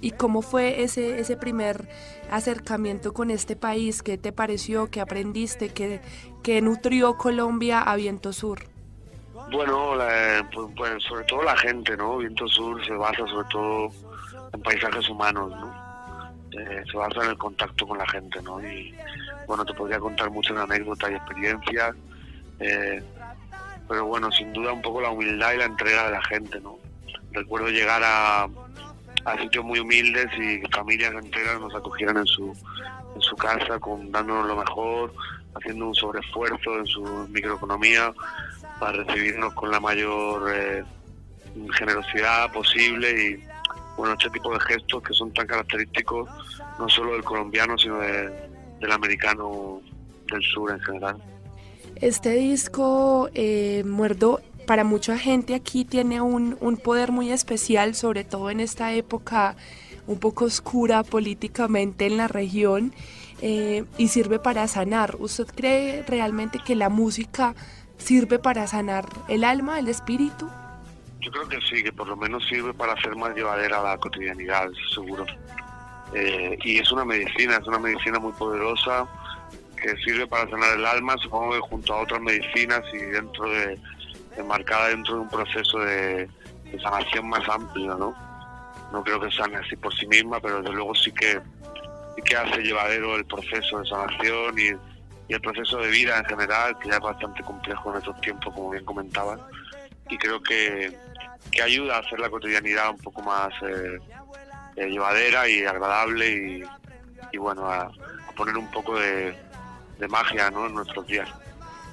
¿Y 0.00 0.10
cómo 0.10 0.42
fue 0.42 0.82
ese, 0.82 1.20
ese 1.20 1.36
primer 1.36 1.88
acercamiento 2.30 3.12
con 3.12 3.30
este 3.30 3.54
país? 3.54 4.02
¿Qué 4.02 4.18
te 4.18 4.32
pareció? 4.32 4.90
¿Qué 4.90 5.00
aprendiste? 5.00 5.68
¿Qué, 5.68 6.00
qué 6.42 6.60
nutrió 6.60 7.16
Colombia 7.16 7.82
a 7.82 7.94
Viento 7.94 8.32
Sur? 8.32 8.64
Bueno, 9.52 9.94
pues, 10.52 10.68
pues, 10.76 11.02
sobre 11.04 11.24
todo 11.24 11.42
la 11.42 11.56
gente, 11.56 11.96
¿no? 11.96 12.18
Viento 12.18 12.48
Sur 12.48 12.84
se 12.84 12.94
basa 12.94 13.24
sobre 13.28 13.46
todo 13.50 13.92
en 14.52 14.62
paisajes 14.62 15.08
humanos, 15.08 15.50
¿no? 15.50 15.92
eh, 16.58 16.84
se 16.90 16.96
basa 16.96 17.24
en 17.24 17.30
el 17.30 17.38
contacto 17.38 17.86
con 17.86 17.98
la 17.98 18.06
gente, 18.08 18.40
¿no? 18.42 18.62
Y 18.62 18.94
bueno, 19.46 19.64
te 19.64 19.74
podría 19.74 19.98
contar 19.98 20.30
muchas 20.30 20.56
anécdotas 20.58 21.10
y 21.10 21.14
experiencias, 21.14 21.94
eh, 22.62 23.02
pero 23.88 24.06
bueno, 24.06 24.30
sin 24.30 24.52
duda 24.52 24.72
un 24.72 24.82
poco 24.82 25.00
la 25.00 25.10
humildad 25.10 25.52
y 25.52 25.58
la 25.58 25.64
entrega 25.64 26.06
de 26.06 26.12
la 26.12 26.22
gente, 26.24 26.60
¿no? 26.60 26.78
Recuerdo 27.32 27.68
llegar 27.68 28.02
a, 28.04 28.48
a 29.24 29.38
sitios 29.38 29.64
muy 29.64 29.80
humildes 29.80 30.28
y 30.38 30.60
familias 30.72 31.12
enteras 31.14 31.60
nos 31.60 31.74
acogieran 31.74 32.18
en 32.18 32.26
su, 32.26 32.56
en 33.14 33.20
su 33.20 33.36
casa, 33.36 33.78
con 33.78 34.10
dándonos 34.10 34.46
lo 34.46 34.56
mejor, 34.56 35.12
haciendo 35.54 35.88
un 35.88 35.94
sobreesfuerzo 35.94 36.78
en 36.78 36.86
su 36.86 37.02
microeconomía 37.30 38.12
para 38.80 39.04
recibirnos 39.04 39.52
con 39.54 39.70
la 39.70 39.80
mayor 39.80 40.50
eh, 40.52 40.84
generosidad 41.74 42.52
posible 42.52 43.10
y 43.10 43.44
bueno, 43.96 44.14
este 44.14 44.30
tipo 44.30 44.52
de 44.52 44.60
gestos 44.60 45.02
que 45.02 45.12
son 45.12 45.32
tan 45.34 45.46
característicos 45.46 46.28
no 46.78 46.88
solo 46.88 47.12
del 47.12 47.22
colombiano, 47.22 47.76
sino 47.76 47.98
del 47.98 48.92
americano 48.92 49.80
del 50.30 50.42
sur 50.42 50.70
en 50.70 50.80
general. 50.80 51.22
Este 52.02 52.30
disco, 52.30 53.30
eh, 53.32 53.84
Muerdo, 53.86 54.40
para 54.66 54.82
mucha 54.82 55.16
gente 55.16 55.54
aquí 55.54 55.84
tiene 55.84 56.20
un, 56.20 56.56
un 56.60 56.76
poder 56.76 57.12
muy 57.12 57.30
especial, 57.30 57.94
sobre 57.94 58.24
todo 58.24 58.50
en 58.50 58.58
esta 58.58 58.92
época 58.92 59.54
un 60.08 60.18
poco 60.18 60.46
oscura 60.46 61.04
políticamente 61.04 62.06
en 62.06 62.16
la 62.16 62.26
región 62.26 62.92
eh, 63.40 63.84
y 63.98 64.08
sirve 64.08 64.40
para 64.40 64.66
sanar. 64.66 65.14
¿Usted 65.20 65.46
cree 65.46 66.02
realmente 66.02 66.58
que 66.58 66.74
la 66.74 66.88
música 66.88 67.54
sirve 67.98 68.40
para 68.40 68.66
sanar 68.66 69.06
el 69.28 69.44
alma, 69.44 69.78
el 69.78 69.86
espíritu? 69.86 70.50
Yo 71.20 71.30
creo 71.30 71.48
que 71.48 71.60
sí, 71.60 71.84
que 71.84 71.92
por 71.92 72.08
lo 72.08 72.16
menos 72.16 72.44
sirve 72.48 72.74
para 72.74 72.94
hacer 72.94 73.14
más 73.14 73.32
llevadera 73.36 73.80
la 73.80 73.96
cotidianidad, 73.98 74.68
seguro. 74.92 75.24
Eh, 76.12 76.58
y 76.64 76.78
es 76.78 76.90
una 76.90 77.04
medicina, 77.04 77.58
es 77.58 77.66
una 77.68 77.78
medicina 77.78 78.18
muy 78.18 78.32
poderosa 78.32 79.06
que 79.82 79.96
sirve 80.02 80.26
para 80.26 80.48
sanar 80.48 80.78
el 80.78 80.86
alma, 80.86 81.16
supongo 81.18 81.52
que 81.52 81.60
junto 81.60 81.94
a 81.94 82.02
otras 82.02 82.20
medicinas 82.20 82.82
y 82.92 82.98
dentro 82.98 83.48
de, 83.50 83.78
enmarcada 84.36 84.88
dentro 84.88 85.14
de 85.14 85.20
un 85.20 85.28
proceso 85.28 85.78
de, 85.80 86.28
sanación 86.82 87.28
más 87.28 87.46
amplio, 87.48 87.94
¿no? 87.96 88.14
No 88.92 89.04
creo 89.04 89.20
que 89.20 89.30
sane 89.30 89.56
así 89.56 89.76
por 89.76 89.94
sí 89.94 90.06
misma, 90.06 90.40
pero 90.40 90.62
desde 90.62 90.74
luego 90.74 90.94
sí 90.94 91.12
que, 91.12 91.38
sí 92.16 92.22
que 92.24 92.36
hace 92.36 92.62
llevadero 92.62 93.16
el 93.16 93.26
proceso 93.26 93.80
de 93.80 93.88
sanación 93.88 94.58
y, 94.58 94.68
y 95.28 95.34
el 95.34 95.40
proceso 95.40 95.78
de 95.78 95.88
vida 95.88 96.18
en 96.18 96.24
general, 96.24 96.78
que 96.78 96.88
ya 96.88 96.94
es 96.94 97.00
bastante 97.00 97.42
complejo 97.42 97.90
en 97.90 97.98
estos 97.98 98.18
tiempos, 98.22 98.54
como 98.54 98.70
bien 98.70 98.84
comentaba, 98.84 99.38
y 100.08 100.16
creo 100.16 100.42
que, 100.42 100.96
que 101.50 101.62
ayuda 101.62 101.96
a 101.96 102.00
hacer 102.00 102.20
la 102.20 102.30
cotidianidad 102.30 102.90
un 102.90 102.98
poco 102.98 103.22
más 103.22 103.52
eh, 103.62 103.98
eh, 104.76 104.86
llevadera 104.86 105.48
y 105.48 105.64
agradable 105.64 106.28
y, 106.28 106.64
y 107.32 107.38
bueno, 107.38 107.70
a, 107.70 107.90
poner 108.36 108.56
un 108.56 108.70
poco 108.70 108.98
de, 108.98 109.34
de 110.02 110.08
magia 110.08 110.50
¿no? 110.50 110.66
en 110.66 110.74
nuestros 110.74 111.06
días. 111.06 111.28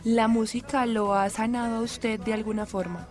¿La 0.04 0.28
música 0.28 0.88
lo 0.88 1.14
ha 1.14 1.30
sanado 1.30 1.78
a 1.78 1.82
usted 1.82 2.20
de 2.20 2.34
alguna 2.34 2.66
forma? 2.66 3.08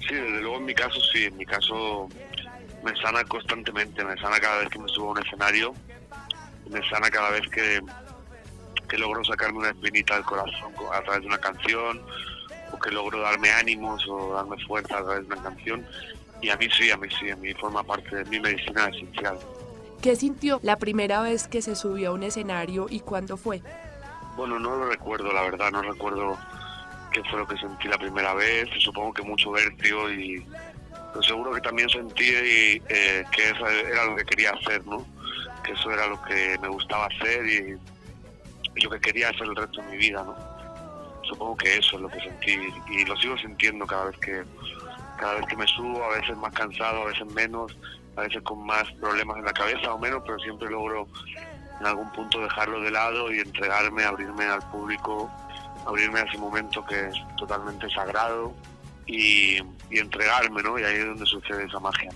Sí, 0.00 0.14
desde 0.14 0.40
luego 0.40 0.56
en 0.56 0.64
mi 0.64 0.74
caso 0.74 1.00
sí, 1.12 1.26
en 1.26 1.36
mi 1.36 1.46
caso 1.46 2.08
me 2.82 2.94
sana 3.00 3.22
constantemente, 3.24 4.04
me 4.04 4.16
sana 4.16 4.40
cada 4.40 4.58
vez 4.58 4.68
que 4.68 4.80
me 4.80 4.88
subo 4.88 5.08
a 5.08 5.12
un 5.12 5.18
escenario, 5.18 5.74
me 6.68 6.86
sana 6.90 7.08
cada 7.08 7.30
vez 7.30 7.48
que, 7.48 7.80
que 8.88 8.98
logro 8.98 9.24
sacarme 9.24 9.58
una 9.58 9.68
espinita 9.70 10.14
del 10.14 10.24
corazón 10.24 10.72
a 10.92 11.00
través 11.02 11.20
de 11.20 11.28
una 11.28 11.38
canción, 11.38 12.02
o 12.72 12.78
que 12.78 12.90
logro 12.90 13.20
darme 13.20 13.50
ánimos 13.50 14.04
o 14.08 14.34
darme 14.34 14.56
fuerza 14.66 14.98
a 14.98 15.04
través 15.04 15.28
de 15.28 15.34
una 15.34 15.42
canción. 15.42 15.86
Y 16.42 16.50
a 16.50 16.56
mí 16.56 16.68
sí, 16.76 16.90
a 16.90 16.96
mí 16.96 17.08
sí, 17.20 17.30
a 17.30 17.36
mí 17.36 17.54
forma 17.54 17.84
parte 17.84 18.16
de 18.16 18.24
mi 18.24 18.40
medicina 18.40 18.88
esencial. 18.88 19.38
¿Qué 20.02 20.16
sintió 20.16 20.60
la 20.62 20.76
primera 20.76 21.22
vez 21.22 21.48
que 21.48 21.62
se 21.62 21.76
subió 21.76 22.10
a 22.10 22.12
un 22.12 22.24
escenario 22.24 22.88
y 22.90 23.00
cuándo 23.00 23.38
fue? 23.38 23.62
Bueno, 24.36 24.58
no 24.58 24.76
lo 24.76 24.86
recuerdo, 24.86 25.32
la 25.32 25.42
verdad, 25.42 25.70
no 25.70 25.82
recuerdo 25.82 26.36
qué 27.12 27.22
fue 27.24 27.38
lo 27.38 27.46
que 27.46 27.56
sentí 27.56 27.88
la 27.88 27.98
primera 27.98 28.34
vez, 28.34 28.68
supongo 28.80 29.12
que 29.12 29.22
mucho 29.22 29.52
vértigo 29.52 30.10
y 30.10 30.44
pero 31.14 31.22
seguro 31.22 31.52
que 31.52 31.60
también 31.60 31.88
sentí 31.88 32.24
eh, 32.28 33.24
que 33.30 33.50
eso 33.50 33.68
era 33.68 34.04
lo 34.06 34.16
que 34.16 34.24
quería 34.24 34.50
hacer, 34.50 34.84
¿no? 34.84 35.06
Que 35.62 35.70
eso 35.70 35.92
era 35.92 36.08
lo 36.08 36.20
que 36.22 36.58
me 36.60 36.66
gustaba 36.66 37.06
hacer 37.06 37.46
y, 37.46 37.78
y 38.74 38.80
lo 38.82 38.90
que 38.90 39.00
quería 39.00 39.28
hacer 39.28 39.42
el 39.42 39.54
resto 39.54 39.80
de 39.80 39.92
mi 39.92 39.96
vida, 39.96 40.24
¿no? 40.24 40.36
Supongo 41.22 41.56
que 41.56 41.78
eso 41.78 41.94
es 41.96 42.02
lo 42.02 42.08
que 42.08 42.18
sentí 42.18 42.58
y 42.90 43.04
lo 43.04 43.16
sigo 43.16 43.38
sintiendo 43.38 43.86
cada 43.86 44.06
vez 44.06 44.18
que 44.18 44.42
cada 45.16 45.34
vez 45.34 45.46
que 45.46 45.56
me 45.56 45.66
subo, 45.68 46.02
a 46.02 46.16
veces 46.16 46.36
más 46.36 46.52
cansado, 46.52 47.02
a 47.02 47.06
veces 47.06 47.26
menos, 47.26 47.76
a 48.16 48.22
veces 48.22 48.42
con 48.42 48.66
más 48.66 48.90
problemas 48.94 49.36
en 49.38 49.44
la 49.44 49.52
cabeza 49.52 49.94
o 49.94 49.98
menos, 49.98 50.20
pero 50.26 50.38
siempre 50.40 50.68
logro 50.68 51.06
en 51.84 51.90
algún 51.90 52.10
punto 52.12 52.40
dejarlo 52.40 52.80
de 52.80 52.90
lado 52.90 53.30
y 53.32 53.40
entregarme, 53.40 54.04
abrirme 54.04 54.44
al 54.44 54.62
público, 54.70 55.30
abrirme 55.86 56.20
a 56.20 56.22
ese 56.22 56.38
momento 56.38 56.84
que 56.86 57.08
es 57.08 57.14
totalmente 57.36 57.90
sagrado 57.90 58.54
y, 59.06 59.58
y 59.90 59.98
entregarme, 59.98 60.62
¿no? 60.62 60.78
Y 60.78 60.82
ahí 60.82 60.96
es 60.96 61.06
donde 61.06 61.26
sucede 61.26 61.66
esa 61.66 61.78
magia. 61.80 62.10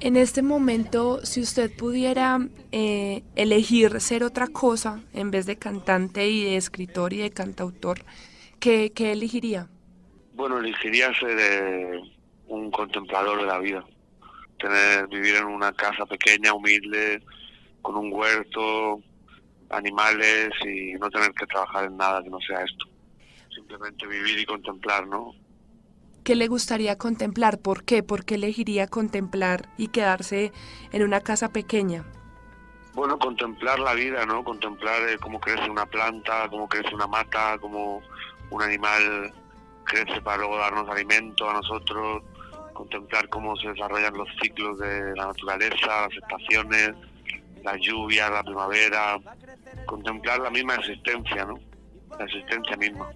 En 0.00 0.16
este 0.16 0.40
momento, 0.42 1.24
si 1.24 1.42
usted 1.42 1.70
pudiera 1.76 2.38
eh, 2.72 3.22
elegir 3.36 4.00
ser 4.00 4.24
otra 4.24 4.46
cosa 4.46 5.00
en 5.12 5.30
vez 5.30 5.44
de 5.44 5.58
cantante 5.58 6.28
y 6.28 6.44
de 6.44 6.56
escritor 6.56 7.12
y 7.12 7.18
de 7.18 7.30
cantautor, 7.30 7.98
¿qué, 8.58 8.90
qué 8.94 9.12
elegiría? 9.12 9.68
Bueno, 10.32 10.58
elegiría 10.58 11.12
ser 11.20 11.38
eh, 11.38 12.00
un 12.48 12.70
contemplador 12.70 13.38
de 13.38 13.46
la 13.46 13.58
vida, 13.58 13.84
tener 14.58 15.06
vivir 15.08 15.36
en 15.36 15.44
una 15.44 15.72
casa 15.72 16.06
pequeña, 16.06 16.54
humilde, 16.54 17.22
con 17.82 17.96
un 17.96 18.12
huerto, 18.12 19.00
animales 19.70 20.50
y 20.64 20.94
no 20.94 21.10
tener 21.10 21.32
que 21.32 21.46
trabajar 21.46 21.86
en 21.86 21.96
nada 21.96 22.22
que 22.22 22.30
no 22.30 22.38
sea 22.40 22.62
esto. 22.62 22.86
Simplemente 23.54 24.06
vivir 24.06 24.38
y 24.38 24.46
contemplar, 24.46 25.06
¿no? 25.06 25.34
¿Qué 26.24 26.36
le 26.36 26.46
gustaría 26.46 26.96
contemplar? 26.98 27.58
¿Por 27.58 27.84
qué? 27.84 28.02
¿Por 28.02 28.24
qué 28.24 28.36
elegiría 28.36 28.86
contemplar 28.86 29.68
y 29.76 29.88
quedarse 29.88 30.52
en 30.92 31.02
una 31.02 31.20
casa 31.20 31.48
pequeña? 31.48 32.04
Bueno, 32.94 33.18
contemplar 33.18 33.78
la 33.80 33.94
vida, 33.94 34.24
¿no? 34.26 34.44
Contemplar 34.44 35.08
eh, 35.08 35.18
cómo 35.20 35.40
crece 35.40 35.68
una 35.68 35.86
planta, 35.86 36.48
cómo 36.48 36.68
crece 36.68 36.94
una 36.94 37.06
mata, 37.06 37.58
cómo 37.58 38.02
un 38.50 38.62
animal 38.62 39.32
crece 39.84 40.20
para 40.20 40.38
luego 40.38 40.58
darnos 40.58 40.88
alimento 40.88 41.48
a 41.48 41.54
nosotros, 41.54 42.22
contemplar 42.72 43.28
cómo 43.28 43.56
se 43.56 43.68
desarrollan 43.68 44.14
los 44.14 44.28
ciclos 44.40 44.78
de 44.78 45.16
la 45.16 45.26
naturaleza, 45.26 46.08
las 46.08 46.16
estaciones, 46.16 46.92
la 47.62 47.76
lluvia, 47.76 48.30
la 48.30 48.42
primavera, 48.42 49.18
contemplar 49.86 50.40
la 50.40 50.50
misma 50.50 50.76
existencia, 50.76 51.44
¿no? 51.44 51.58
La 52.18 52.24
existencia 52.24 52.76
misma. 52.76 53.10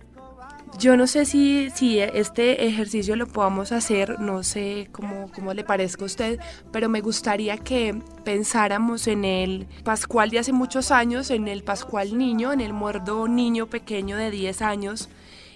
Yo 0.79 0.97
no 0.97 1.07
sé 1.07 1.25
si, 1.25 1.71
si 1.71 2.01
este 2.01 2.67
ejercicio 2.67 3.17
lo 3.17 3.27
podamos 3.27 3.73
hacer, 3.73 4.21
no 4.21 4.43
sé 4.43 4.89
cómo, 4.93 5.31
cómo 5.33 5.55
le 5.55 5.65
parezca 5.65 6.03
a 6.03 6.07
usted, 6.07 6.41
pero 6.71 6.89
me 6.89 7.01
gustaría 7.01 7.57
que 7.57 7.99
pensáramos 8.25 9.07
en 9.07 9.25
el 9.25 9.67
Pascual 9.85 10.31
de 10.31 10.41
hace 10.41 10.53
muchos 10.53 10.91
años, 10.91 11.31
en 11.31 11.49
el 11.49 11.63
Pascual 11.63 12.19
niño, 12.19 12.53
en 12.53 12.61
el 12.61 12.73
muerdo 12.73 13.27
niño 13.27 13.69
pequeño 13.69 14.17
de 14.17 14.31
10 14.31 14.63
años, 14.63 15.09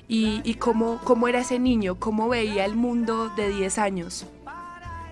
y, 0.09 0.41
y 0.43 0.55
cómo, 0.55 1.01
cómo 1.05 1.29
era 1.29 1.41
ese 1.41 1.59
niño, 1.59 1.97
cómo 1.97 2.29
veía 2.29 2.65
el 2.65 2.75
mundo 2.75 3.31
de 3.37 3.51
10 3.51 3.79
años. 3.79 4.27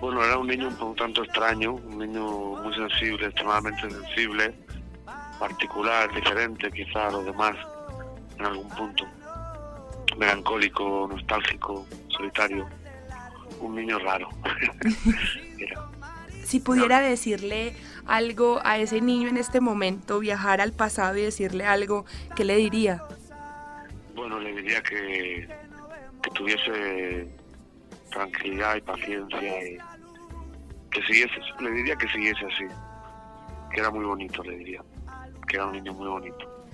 Bueno, 0.01 0.23
era 0.23 0.37
un 0.37 0.47
niño 0.47 0.69
un 0.79 0.95
tanto 0.95 1.23
extraño, 1.23 1.73
un 1.73 1.97
niño 1.97 2.23
muy 2.23 2.73
sensible, 2.73 3.27
extremadamente 3.27 3.89
sensible, 3.89 4.53
particular, 5.37 6.13
diferente 6.13 6.71
quizá 6.71 7.07
a 7.07 7.11
los 7.11 7.25
demás 7.25 7.55
en 8.37 8.45
algún 8.45 8.69
punto. 8.69 9.05
Melancólico, 10.17 11.07
nostálgico, 11.09 11.85
solitario. 12.07 12.67
Un 13.59 13.75
niño 13.75 13.99
raro. 13.99 14.29
Era. 15.57 15.89
Si 16.43 16.59
pudiera 16.59 16.99
decirle 16.99 17.75
algo 18.07 18.59
a 18.63 18.77
ese 18.77 19.01
niño 19.01 19.27
en 19.27 19.37
este 19.37 19.59
momento, 19.59 20.19
viajar 20.19 20.61
al 20.61 20.71
pasado 20.71 21.17
y 21.17 21.21
decirle 21.21 21.65
algo, 21.65 22.05
¿qué 22.35 22.43
le 22.43 22.55
diría? 22.55 23.03
Bueno, 24.15 24.39
le 24.39 24.55
diría 24.55 24.81
que, 24.81 25.47
que 26.23 26.29
tuviese 26.31 27.27
tranquilidad 28.19 28.75
y 28.75 28.81
paciencia 28.81 29.69
y 29.69 29.77
que 30.91 31.01
siguiese, 31.03 31.35
le 31.61 31.71
diría 31.71 31.95
que 31.95 32.07
siguiese 32.09 32.45
así, 32.45 32.65
que 33.71 33.79
era 33.79 33.91
muy 33.91 34.03
bonito, 34.03 34.43
le 34.43 34.57
diría, 34.57 34.83
que 35.47 35.55
era 35.55 35.67
un 35.67 35.73
niño 35.73 35.93
muy 35.93 36.07
bonito. 36.07 36.65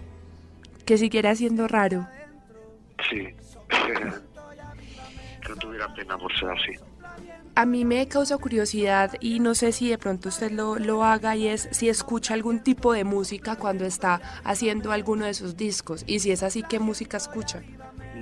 Que 0.85 0.97
siguiera 0.97 1.35
siendo 1.35 1.67
raro. 1.67 2.07
Sí, 3.09 3.27
que 5.41 5.49
no 5.49 5.55
tuviera 5.57 5.93
pena 5.93 6.17
por 6.17 6.33
ser 6.39 6.49
así. 6.49 6.71
A 7.55 7.65
mí 7.65 7.85
me 7.85 8.07
causa 8.07 8.37
curiosidad 8.37 9.15
y 9.21 9.39
no 9.39 9.53
sé 9.55 9.71
si 9.71 9.89
de 9.89 9.97
pronto 9.97 10.29
usted 10.29 10.51
lo, 10.51 10.77
lo 10.77 11.03
haga 11.03 11.35
y 11.35 11.47
es 11.47 11.69
si 11.71 11.89
escucha 11.89 12.33
algún 12.33 12.63
tipo 12.63 12.91
de 12.91 13.03
música 13.03 13.55
cuando 13.55 13.85
está 13.85 14.19
haciendo 14.43 14.91
alguno 14.91 15.25
de 15.25 15.33
sus 15.33 15.55
discos 15.55 16.03
y 16.07 16.19
si 16.19 16.31
es 16.31 16.43
así, 16.43 16.63
¿qué 16.63 16.79
música 16.79 17.17
escucha? 17.17 17.61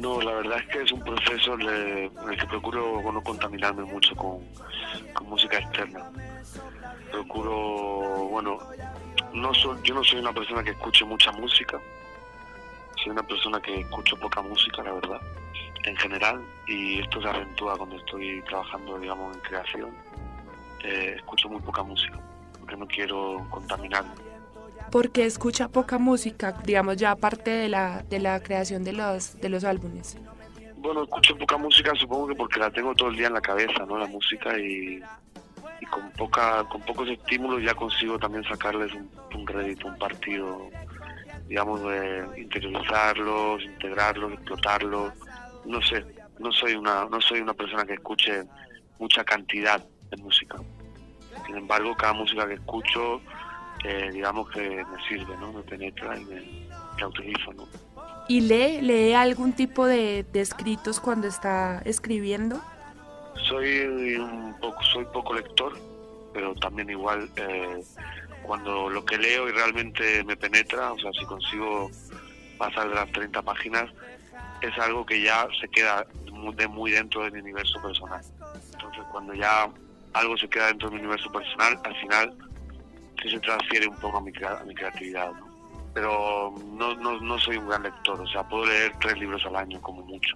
No, 0.03 0.19
la 0.21 0.33
verdad 0.33 0.57
es 0.59 0.67
que 0.67 0.81
es 0.81 0.91
un 0.91 0.99
proceso 0.99 1.53
en 1.53 1.61
el 1.61 2.37
que 2.37 2.45
procuro 2.45 3.01
no 3.09 3.23
contaminarme 3.23 3.85
mucho 3.85 4.13
con, 4.17 4.41
música 5.25 5.59
externa. 5.59 6.11
Procuro, 7.09 8.27
bueno, 8.29 8.59
no 9.31 9.53
soy, 9.53 9.79
yo 9.83 9.95
no 9.95 10.03
soy 10.03 10.19
una 10.19 10.33
persona 10.33 10.61
que 10.61 10.71
escuche 10.71 11.05
mucha 11.05 11.31
música, 11.31 11.79
soy 13.01 13.13
una 13.13 13.23
persona 13.23 13.61
que 13.61 13.79
escucho 13.79 14.17
poca 14.17 14.41
música, 14.41 14.83
la 14.83 14.91
verdad, 14.91 15.21
en 15.85 15.95
general, 15.95 16.43
y 16.67 16.99
esto 16.99 17.21
se 17.21 17.29
acentúa 17.29 17.77
cuando 17.77 17.95
estoy 17.95 18.41
trabajando, 18.41 18.99
digamos, 18.99 19.33
en 19.33 19.41
creación. 19.41 19.91
Eh, 20.83 21.13
escucho 21.15 21.47
muy 21.47 21.61
poca 21.61 21.81
música, 21.81 22.19
porque 22.59 22.75
no 22.75 22.85
quiero 22.87 23.47
contaminarme 23.49 24.32
porque 24.93 25.25
escucha 25.25 25.69
poca 25.69 25.97
música, 25.97 26.55
digamos 26.63 26.97
ya 26.97 27.09
aparte 27.09 27.49
de 27.49 27.67
la, 27.67 28.03
de 28.11 28.19
la 28.19 28.43
creación 28.43 28.83
de 28.83 28.93
los, 28.93 29.41
de 29.41 29.49
los 29.49 29.63
álbumes? 29.63 30.19
Bueno, 30.77 31.05
escucho 31.05 31.35
poca 31.35 31.57
música 31.57 31.93
supongo 31.95 32.27
que 32.27 32.35
porque 32.35 32.59
la 32.59 32.69
tengo 32.69 32.93
todo 32.93 33.09
el 33.09 33.15
día 33.15 33.25
en 33.25 33.33
la 33.33 33.41
cabeza, 33.41 33.87
¿no? 33.87 33.97
La 33.97 34.05
música 34.05 34.55
y, 34.55 35.01
con 35.89 36.11
poca 36.11 36.63
con 36.65 36.81
pocos 36.81 37.09
estímulos 37.09 37.63
ya 37.63 37.73
consigo 37.73 38.19
también 38.19 38.43
sacarles 38.43 38.91
un, 39.33 39.45
crédito, 39.45 39.87
un 39.87 39.97
partido, 39.97 40.69
digamos, 41.47 41.81
de 41.81 42.27
interiorizarlos, 42.37 43.63
integrarlos, 43.63 44.33
explotarlos. 44.33 45.11
No 45.65 45.81
sé, 45.81 46.05
no 46.37 46.51
soy 46.51 46.75
una 46.75 47.05
no 47.05 47.19
soy 47.19 47.41
una 47.41 47.55
persona 47.55 47.83
que 47.83 47.93
escuche 47.93 48.43
mucha 48.99 49.23
cantidad 49.23 49.83
de 50.11 50.17
música. 50.17 50.57
Sin 51.47 51.57
embargo, 51.57 51.95
cada 51.95 52.13
música 52.13 52.47
que 52.47 52.53
escucho 52.53 53.21
digamos 54.11 54.49
que 54.49 54.61
me 54.61 55.07
sirve, 55.07 55.35
¿no? 55.37 55.51
Me 55.51 55.61
penetra 55.63 56.17
y 56.17 56.25
me, 56.25 57.05
utilizo, 57.05 57.53
¿no? 57.53 57.67
¿Y 58.29 58.41
lee, 58.41 58.81
lee 58.81 59.13
algún 59.13 59.53
tipo 59.53 59.85
de, 59.85 60.25
escritos 60.33 60.99
cuando 60.99 61.27
está 61.27 61.81
escribiendo? 61.83 62.61
Soy 63.49 64.15
un 64.15 64.55
poco, 64.61 64.81
soy 64.93 65.05
poco 65.05 65.33
lector, 65.33 65.77
pero 66.33 66.55
también 66.55 66.89
igual 66.89 67.29
eh, 67.35 67.83
cuando 68.43 68.89
lo 68.89 69.03
que 69.03 69.17
leo 69.17 69.49
y 69.49 69.51
realmente 69.51 70.23
me 70.23 70.37
penetra, 70.37 70.93
o 70.93 70.99
sea, 70.99 71.11
si 71.11 71.25
consigo 71.25 71.91
pasar 72.57 72.87
de 72.87 72.95
las 72.95 73.11
30 73.11 73.41
páginas, 73.41 73.91
es 74.61 74.77
algo 74.79 75.05
que 75.05 75.21
ya 75.21 75.47
se 75.59 75.67
queda 75.67 76.05
de 76.55 76.67
muy 76.67 76.91
dentro 76.91 77.23
de 77.23 77.31
mi 77.31 77.39
universo 77.39 77.81
personal. 77.81 78.21
Entonces, 78.73 79.03
cuando 79.11 79.33
ya 79.33 79.69
algo 80.13 80.37
se 80.37 80.47
queda 80.47 80.67
dentro 80.67 80.89
de 80.89 80.95
mi 80.95 81.01
universo 81.01 81.31
personal, 81.31 81.79
al 81.83 81.95
final 82.01 82.33
se 83.29 83.39
transfiere 83.39 83.87
un 83.87 83.95
poco 83.97 84.17
a 84.17 84.21
mi, 84.21 84.31
a 84.43 84.63
mi 84.65 84.75
creatividad, 84.75 85.31
Pero 85.93 86.53
no, 86.73 86.95
no, 86.95 87.19
no 87.19 87.39
soy 87.39 87.57
un 87.57 87.67
gran 87.67 87.83
lector, 87.83 88.19
o 88.19 88.27
sea, 88.27 88.47
puedo 88.47 88.65
leer 88.65 88.93
tres 88.99 89.17
libros 89.19 89.45
al 89.45 89.55
año 89.55 89.81
como 89.81 90.01
mucho. 90.03 90.35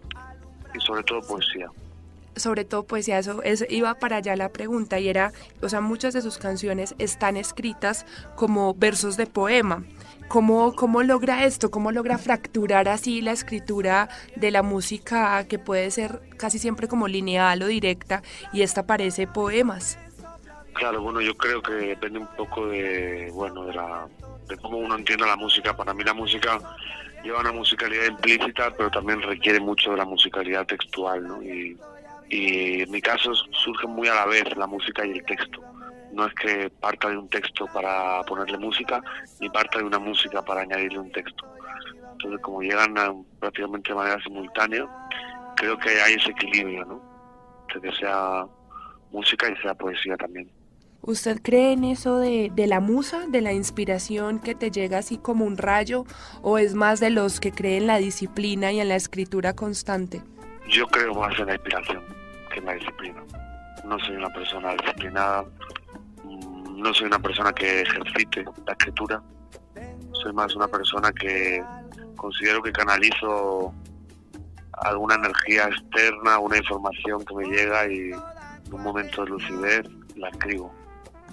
Y 0.73 0.79
sobre 0.79 1.03
todo 1.03 1.21
poesía 1.21 1.69
sobre 2.39 2.65
todo 2.65 2.83
poesía, 2.83 3.19
eso, 3.19 3.41
eso, 3.43 3.65
iba 3.69 3.95
para 3.95 4.17
allá 4.17 4.35
la 4.35 4.49
pregunta 4.49 4.99
y 4.99 5.09
era, 5.09 5.33
o 5.61 5.69
sea, 5.69 5.81
muchas 5.81 6.13
de 6.13 6.21
sus 6.21 6.37
canciones 6.37 6.95
están 6.99 7.37
escritas 7.37 8.05
como 8.35 8.73
versos 8.73 9.17
de 9.17 9.27
poema. 9.27 9.83
¿Cómo, 10.27 10.75
¿Cómo 10.75 11.03
logra 11.03 11.45
esto? 11.45 11.71
¿Cómo 11.71 11.91
logra 11.91 12.17
fracturar 12.17 12.89
así 12.89 13.21
la 13.21 13.31
escritura 13.31 14.09
de 14.35 14.51
la 14.51 14.61
música 14.61 15.45
que 15.47 15.57
puede 15.57 15.89
ser 15.89 16.21
casi 16.37 16.59
siempre 16.59 16.87
como 16.87 17.07
lineal 17.07 17.63
o 17.63 17.67
directa 17.67 18.21
y 18.51 18.61
esta 18.61 18.85
parece 18.85 19.25
poemas? 19.25 19.97
Claro, 20.77 21.01
bueno, 21.01 21.21
yo 21.21 21.35
creo 21.35 21.59
que 21.59 21.73
depende 21.73 22.19
un 22.19 22.27
poco 22.27 22.67
de, 22.67 23.31
bueno, 23.33 23.65
de, 23.65 23.73
la, 23.73 24.07
de 24.47 24.57
cómo 24.57 24.77
uno 24.77 24.95
entiende 24.95 25.25
la 25.25 25.35
música. 25.35 25.75
Para 25.75 25.91
mí 25.91 26.03
la 26.03 26.13
música 26.13 26.59
lleva 27.23 27.39
una 27.39 27.51
musicalidad 27.51 28.05
implícita, 28.05 28.71
pero 28.77 28.91
también 28.91 29.23
requiere 29.23 29.59
mucho 29.59 29.89
de 29.89 29.97
la 29.97 30.05
musicalidad 30.05 30.67
textual, 30.67 31.27
¿no? 31.27 31.41
Y, 31.41 31.75
y 32.29 32.81
en 32.83 32.91
mi 32.91 33.01
caso 33.01 33.33
surge 33.33 33.87
muy 33.87 34.07
a 34.07 34.13
la 34.13 34.25
vez 34.27 34.55
la 34.55 34.67
música 34.67 35.03
y 35.03 35.13
el 35.13 35.25
texto. 35.25 35.63
No 36.13 36.27
es 36.27 36.33
que 36.35 36.69
parta 36.69 37.09
de 37.09 37.17
un 37.17 37.27
texto 37.27 37.65
para 37.73 38.21
ponerle 38.23 38.59
música, 38.59 39.01
ni 39.39 39.49
parta 39.49 39.79
de 39.79 39.85
una 39.85 39.97
música 39.97 40.43
para 40.43 40.61
añadirle 40.61 40.99
un 40.99 41.11
texto. 41.11 41.43
Entonces, 42.11 42.39
como 42.41 42.61
llegan 42.61 42.93
prácticamente 43.39 43.89
de 43.89 43.95
manera 43.95 44.21
simultánea, 44.21 44.87
creo 45.55 45.75
que 45.79 45.89
hay 45.89 46.13
ese 46.13 46.29
equilibrio, 46.29 46.85
¿no? 46.85 47.01
De 47.73 47.81
que 47.81 47.95
sea 47.95 48.45
música 49.11 49.49
y 49.49 49.55
sea 49.57 49.73
poesía 49.73 50.15
también. 50.17 50.47
¿Usted 51.07 51.39
cree 51.41 51.71
en 51.71 51.85
eso 51.85 52.17
de, 52.17 52.51
la 52.67 52.81
musa, 52.81 53.27
de 53.29 53.39
la 53.39 53.53
inspiración 53.53 54.39
que 54.39 54.55
te 54.55 54.71
llega 54.71 54.97
así 54.97 55.17
como 55.17 55.45
un 55.45 55.55
rayo, 55.55 56.03
o 56.41 56.57
es 56.57 56.73
más 56.73 56.99
de 56.99 57.11
los 57.11 57.39
que 57.39 57.53
creen 57.53 57.83
en 57.83 57.87
la 57.87 57.97
disciplina 57.97 58.73
y 58.73 58.81
en 58.81 58.89
la 58.89 58.97
escritura 58.97 59.53
constante? 59.53 60.21
Yo 60.67 60.85
creo 60.87 61.13
más 61.13 61.39
en 61.39 61.45
la 61.45 61.53
inspiración 61.53 62.03
que 62.51 62.59
en 62.59 62.65
la 62.65 62.73
disciplina. 62.73 63.23
No 63.85 63.97
soy 63.99 64.17
una 64.17 64.27
persona 64.31 64.73
disciplinada, 64.73 65.45
mm, 66.25 66.81
no 66.81 66.93
soy 66.93 67.07
una 67.07 67.19
persona 67.19 67.53
que 67.53 67.83
ejercite 67.83 68.43
la 68.65 68.73
escritura, 68.73 69.23
soy 70.11 70.33
más 70.33 70.53
una 70.57 70.67
persona 70.67 71.13
que 71.13 71.63
considero 72.17 72.61
que 72.61 72.73
canalizo 72.73 73.73
alguna 74.73 75.15
energía 75.15 75.69
externa, 75.69 76.37
una 76.39 76.57
información 76.57 77.23
que 77.23 77.33
me 77.33 77.45
llega 77.45 77.89
y 77.89 78.11
en 78.11 78.73
un 78.73 78.83
momento 78.83 79.23
de 79.23 79.29
lucidez 79.29 79.85
la 80.17 80.27
escribo 80.27 80.76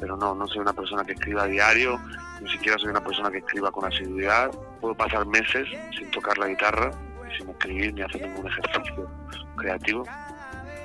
pero 0.05 0.19
no, 0.19 0.35
no 0.35 0.47
soy 0.47 0.59
una 0.59 0.75
persona 0.75 1.03
que 1.03 1.13
escriba 1.13 1.45
a 1.45 1.47
diario, 1.47 1.99
ni 2.43 2.51
siquiera 2.51 2.77
soy 2.77 2.91
una 2.91 3.03
persona 3.03 3.31
que 3.31 3.39
escriba 3.39 3.73
con 3.73 3.87
asiduidad. 3.87 4.51
Puedo 4.79 4.95
pasar 4.95 5.25
meses 5.25 5.67
sin 5.97 6.11
tocar 6.11 6.37
la 6.37 6.47
guitarra, 6.47 6.91
sin 7.39 7.49
escribir 7.49 7.95
ni 7.95 8.03
hacer 8.03 8.21
ningún 8.21 8.47
ejercicio 8.47 9.09
creativo. 9.57 10.05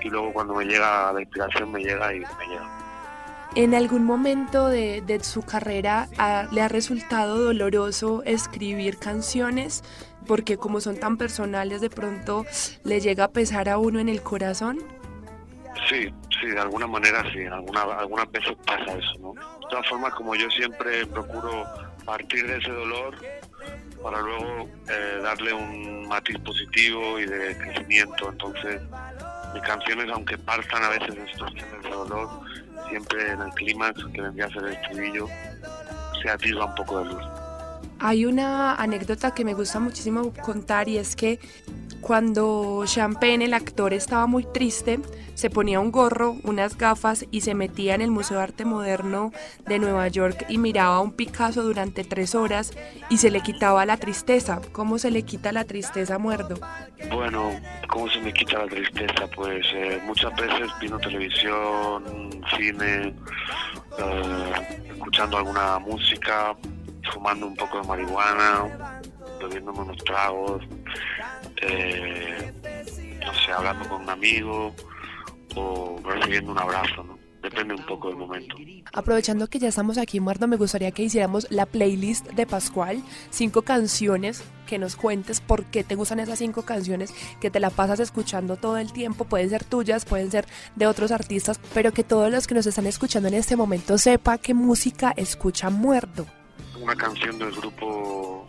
Y 0.01 0.09
luego 0.09 0.31
cuando 0.31 0.55
me 0.55 0.63
llega 0.63 1.11
la 1.11 1.19
inspiración 1.19 1.69
me 1.69 1.81
llega 1.81 2.13
y 2.13 2.19
me 2.19 2.47
llega. 2.47 2.69
¿En 3.55 3.75
algún 3.75 4.05
momento 4.05 4.69
de, 4.69 5.01
de 5.01 5.21
su 5.21 5.41
carrera 5.41 6.07
le 6.53 6.61
ha 6.61 6.69
resultado 6.69 7.43
doloroso 7.43 8.23
escribir 8.23 8.99
canciones? 8.99 9.83
Porque 10.27 10.55
como 10.55 10.79
son 10.79 10.97
tan 10.97 11.17
personales, 11.17 11.81
de 11.81 11.89
pronto 11.89 12.45
le 12.85 13.01
llega 13.01 13.25
a 13.25 13.31
pesar 13.31 13.67
a 13.67 13.79
uno 13.79 13.99
en 13.99 14.07
el 14.07 14.23
corazón. 14.23 14.77
Sí, 15.87 16.13
sí, 16.39 16.47
de 16.47 16.59
alguna 16.59 16.87
manera 16.87 17.23
sí, 17.31 17.45
alguna, 17.45 17.81
algunas 17.81 18.29
veces 18.31 18.55
pasa 18.65 18.97
eso, 18.97 19.17
¿no? 19.19 19.33
De 19.33 19.67
todas 19.69 19.87
formas, 19.87 20.13
como 20.13 20.35
yo 20.35 20.49
siempre 20.49 21.05
procuro 21.07 21.65
partir 22.05 22.47
de 22.47 22.57
ese 22.57 22.71
dolor 22.71 23.15
para 24.01 24.19
luego 24.21 24.67
eh, 24.89 25.19
darle 25.21 25.53
un 25.53 26.07
matiz 26.07 26.37
positivo 26.39 27.19
y 27.19 27.25
de 27.25 27.57
crecimiento, 27.57 28.29
entonces 28.29 28.81
mis 29.53 29.63
canciones, 29.63 30.09
aunque 30.11 30.37
partan 30.37 30.83
a 30.83 30.89
veces 30.89 31.15
de 31.15 31.31
situaciones 31.31 31.83
de 31.83 31.89
dolor, 31.89 32.29
siempre 32.89 33.31
en 33.31 33.41
el 33.41 33.49
clímax, 33.51 34.05
que 34.13 34.21
vendría 34.21 34.45
a 34.45 34.49
ser 34.49 34.63
el 34.63 34.73
estribillo, 34.73 35.27
se 36.21 36.29
atisba 36.29 36.65
un 36.65 36.75
poco 36.75 36.99
de 36.99 37.05
luz. 37.05 37.23
Hay 37.99 38.25
una 38.25 38.75
anécdota 38.75 39.33
que 39.33 39.43
me 39.43 39.53
gusta 39.53 39.79
muchísimo 39.79 40.33
contar 40.33 40.87
y 40.87 40.97
es 40.97 41.15
que 41.15 41.39
cuando 42.01 42.83
Champagne, 42.85 43.45
el 43.45 43.53
actor, 43.53 43.93
estaba 43.93 44.27
muy 44.27 44.43
triste, 44.43 44.99
se 45.35 45.49
ponía 45.49 45.79
un 45.79 45.91
gorro, 45.91 46.35
unas 46.43 46.77
gafas 46.77 47.25
y 47.31 47.41
se 47.41 47.55
metía 47.55 47.95
en 47.95 48.01
el 48.01 48.11
Museo 48.11 48.37
de 48.37 48.43
Arte 48.43 48.65
Moderno 48.65 49.31
de 49.65 49.79
Nueva 49.79 50.07
York 50.07 50.45
y 50.49 50.57
miraba 50.57 50.99
un 50.99 51.13
Picasso 51.13 51.63
durante 51.63 52.03
tres 52.03 52.35
horas 52.35 52.73
y 53.09 53.17
se 53.17 53.31
le 53.31 53.41
quitaba 53.41 53.85
la 53.85 53.97
tristeza. 53.97 54.59
¿Cómo 54.71 54.97
se 54.97 55.11
le 55.11 55.23
quita 55.23 55.51
la 55.51 55.63
tristeza 55.63 56.17
Muerdo? 56.17 56.59
Bueno, 57.11 57.51
¿cómo 57.87 58.09
se 58.09 58.19
me 58.19 58.33
quita 58.33 58.59
la 58.59 58.67
tristeza? 58.67 59.27
Pues 59.35 59.65
eh, 59.73 60.01
muchas 60.05 60.35
veces 60.35 60.69
viendo 60.79 60.99
televisión, 60.99 62.03
cine, 62.57 63.13
eh, 63.97 64.83
escuchando 64.89 65.37
alguna 65.37 65.79
música, 65.79 66.55
fumando 67.13 67.47
un 67.47 67.55
poco 67.55 67.81
de 67.81 67.87
marihuana, 67.87 68.99
bebiéndome 69.39 69.79
unos 69.79 70.03
tragos, 70.03 70.63
eh, 71.61 72.53
no 73.25 73.33
sé, 73.33 73.51
hablando 73.51 73.87
con 73.87 74.01
un 74.01 74.09
amigo 74.09 74.73
o 75.55 75.99
recibiendo 76.03 76.51
un 76.51 76.59
abrazo, 76.59 77.03
¿no? 77.03 77.19
Depende 77.41 77.73
un 77.73 77.85
poco 77.85 78.09
del 78.09 78.17
momento. 78.17 78.55
Aprovechando 78.91 79.47
que 79.47 79.59
ya 79.59 79.69
estamos 79.69 79.97
aquí, 79.97 80.19
Muerto, 80.19 80.47
me 80.47 80.57
gustaría 80.57 80.91
que 80.91 81.03
hiciéramos 81.03 81.47
la 81.49 81.65
playlist 81.65 82.27
de 82.31 82.45
Pascual, 82.45 83.01
cinco 83.29 83.61
canciones, 83.61 84.43
que 84.67 84.77
nos 84.77 84.97
cuentes 84.97 85.39
por 85.39 85.63
qué 85.65 85.85
te 85.85 85.95
gustan 85.95 86.19
esas 86.19 86.39
cinco 86.39 86.63
canciones, 86.63 87.13
que 87.39 87.49
te 87.49 87.61
la 87.61 87.69
pasas 87.69 88.01
escuchando 88.01 88.57
todo 88.57 88.77
el 88.77 88.91
tiempo, 88.91 89.23
pueden 89.23 89.49
ser 89.49 89.63
tuyas, 89.63 90.03
pueden 90.03 90.31
ser 90.31 90.47
de 90.75 90.85
otros 90.85 91.11
artistas, 91.11 91.61
pero 91.73 91.93
que 91.93 92.03
todos 92.03 92.29
los 92.29 92.45
que 92.45 92.55
nos 92.55 92.65
están 92.65 92.87
escuchando 92.87 93.29
en 93.29 93.35
este 93.35 93.55
momento 93.55 93.97
sepa 93.97 94.37
qué 94.37 94.53
música 94.53 95.13
escucha 95.15 95.69
Muerto. 95.69 96.25
Una 96.81 96.95
canción 96.95 97.39
del 97.39 97.51
grupo 97.51 98.45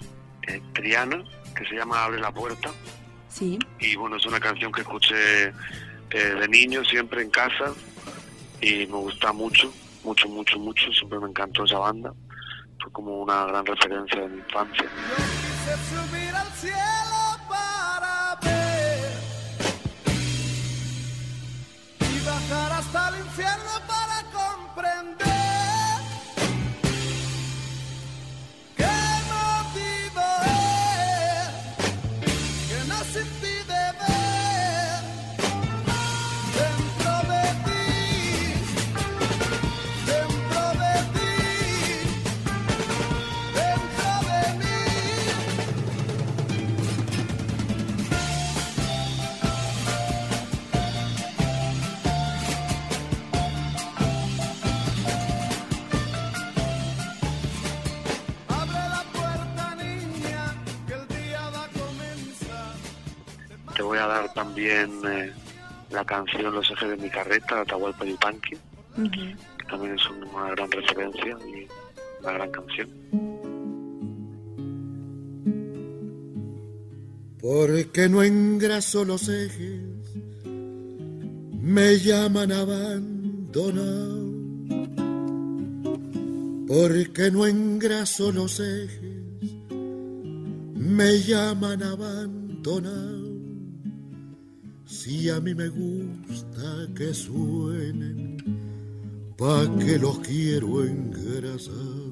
eh, 0.49 0.61
Triana, 0.73 1.23
que 1.57 1.65
se 1.65 1.77
llama 1.77 2.05
Abre 2.05 2.21
la 2.21 2.33
Puerta. 2.33 2.71
Sí. 3.31 3.59
Y 3.79 3.97
bueno, 3.97 4.17
es 4.17 4.27
una 4.27 4.41
canción 4.41 4.73
que 4.73 4.83
escuché 4.83 5.47
eh, 5.47 5.53
de 6.11 6.49
niño 6.49 6.85
siempre 6.85 7.23
en 7.23 7.31
casa 7.31 7.73
y 8.61 8.87
me 8.87 8.97
gusta 8.97 9.33
mucho, 9.33 9.73
mucho, 10.05 10.29
mucho, 10.29 10.59
mucho. 10.59 10.93
Siempre 10.93 11.19
me 11.21 11.29
encantó 11.29 11.65
esa 11.65 11.79
banda. 11.79 12.13
Fue 12.83 12.93
como 12.93 13.23
una 13.23 13.47
gran 13.47 13.65
referencia 13.65 14.21
de 14.21 14.29
mi 14.29 14.39
infancia. 14.39 14.85
Yo 14.85 15.17
quise 15.17 15.77
subir 15.89 16.35
al 16.35 16.53
cielo 16.53 17.10
te 63.81 63.85
voy 63.85 63.97
a 63.97 64.07
dar 64.07 64.31
también 64.35 64.91
eh, 65.09 65.33
la 65.91 66.05
canción 66.05 66.55
Los 66.55 66.71
ejes 66.71 66.91
de 66.91 66.97
mi 66.99 67.09
carreta, 67.09 67.63
Atahualpa 67.63 68.05
Yupanqui, 68.05 68.51
que 68.51 69.65
también 69.71 69.95
es 69.95 70.03
una 70.11 70.51
gran 70.51 70.71
referencia 70.71 71.39
y 71.49 71.67
una 72.21 72.33
gran 72.33 72.51
canción. 72.51 72.91
Porque 77.41 78.11
no 78.11 78.23
engraso 78.23 79.03
los 79.07 79.27
ejes, 79.31 79.81
me 81.63 81.99
llaman 82.01 82.53
abandonado. 82.53 84.21
Porque 86.69 87.31
no 87.31 87.47
engraso 87.47 88.31
los 88.31 88.61
ejes, 88.61 89.23
me 90.75 91.19
llaman 91.21 91.83
abandonado. 91.83 93.20
Si 94.91 95.31
a 95.31 95.41
mí 95.41 95.55
me 95.55 95.69
gusta 95.69 96.89
que 96.97 97.15
suenen, 97.15 98.37
pa' 99.39 99.65
que 99.79 99.97
los 100.01 100.19
quiero 100.19 100.85
engrasar. 100.85 102.11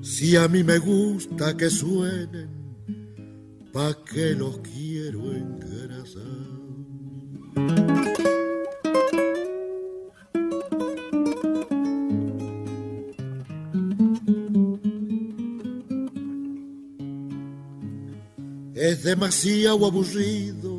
Si 0.00 0.36
a 0.36 0.46
mí 0.46 0.62
me 0.62 0.78
gusta 0.78 1.56
que 1.56 1.70
suenen, 1.70 2.48
pa' 3.72 3.96
que 4.04 4.36
los 4.36 4.58
quiero 4.58 5.32
engrasar. 5.34 6.56
Es 18.76 19.02
demasiado 19.02 19.84
aburrido 19.84 20.75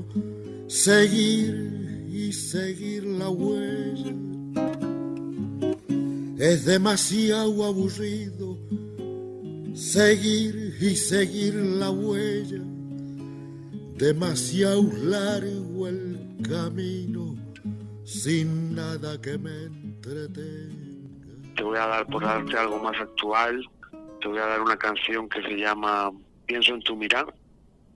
seguir 0.68 2.06
y 2.10 2.32
seguir 2.34 3.06
la 3.06 3.30
huella. 3.30 4.14
Es 6.38 6.66
demasiado 6.66 7.66
aburrido 7.66 8.58
seguir 9.78 10.76
y 10.82 10.96
seguir 10.96 11.54
la 11.54 11.92
huella. 11.92 12.60
Demasiado 13.96 14.84
largo 15.04 15.88
el 15.88 16.38
camino 16.48 17.36
sin 18.04 18.76
nada 18.76 19.22
que 19.22 19.38
me 19.38 19.66
entretenga. 19.66 20.76
Te 21.56 21.64
voy 21.64 21.78
a 21.78 21.88
dar, 21.88 22.08
por 22.08 22.24
darte 22.24 22.58
algo 22.58 22.80
más 22.80 23.00
actual, 23.00 23.64
te 24.22 24.28
voy 24.28 24.40
a 24.40 24.46
dar 24.46 24.62
una 24.62 24.78
canción 24.78 25.30
que 25.30 25.42
se 25.44 25.58
llama 25.58 26.12
Pienso 26.46 26.74
en 26.74 26.82
tu 26.82 26.96
mirar, 26.96 27.34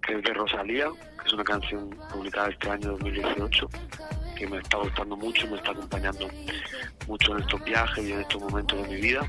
que 0.06 0.18
es 0.18 0.24
de 0.24 0.34
Rosalía, 0.34 0.90
es 1.26 1.34
una 1.34 1.44
canción 1.44 1.90
publicada 2.12 2.50
este 2.50 2.70
año 2.70 2.92
2018, 2.92 3.70
que 4.36 4.48
me 4.48 4.58
está 4.58 4.78
gustando 4.78 5.16
mucho, 5.16 5.48
me 5.48 5.58
está 5.58 5.72
acompañando 5.72 6.28
mucho 7.08 7.34
en 7.34 7.40
estos 7.44 7.64
viajes 7.64 8.06
y 8.06 8.12
en 8.14 8.22
estos 8.22 8.42
momentos 8.42 8.82
de 8.82 8.88
mi 8.88 9.02
vida. 9.02 9.22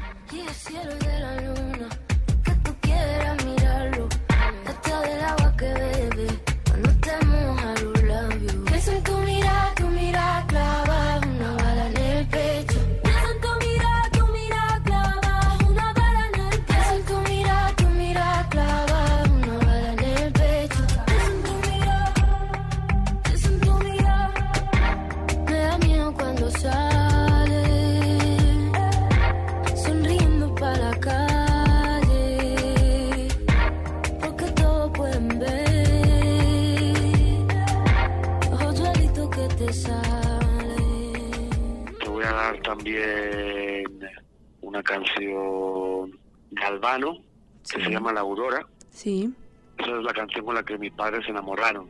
Sí. 49.03 49.35
Esa 49.79 49.99
es 49.99 50.05
la 50.05 50.13
canción 50.13 50.45
con 50.45 50.55
la 50.55 50.63
que 50.63 50.79
mis 50.79 50.93
padres 50.93 51.25
se 51.25 51.33
enamoraron 51.33 51.89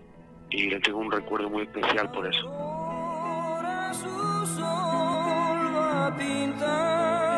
y 0.49 0.71
le 0.71 0.81
tengo 0.81 1.01
un 1.01 1.13
recuerdo 1.13 1.51
muy 1.51 1.65
especial 1.65 2.11
por 2.11 2.27
eso. 2.27 2.49
Ahora 2.49 3.93
su 3.93 4.09
sol 4.57 5.77
va 5.77 6.17
pintando 6.17 7.32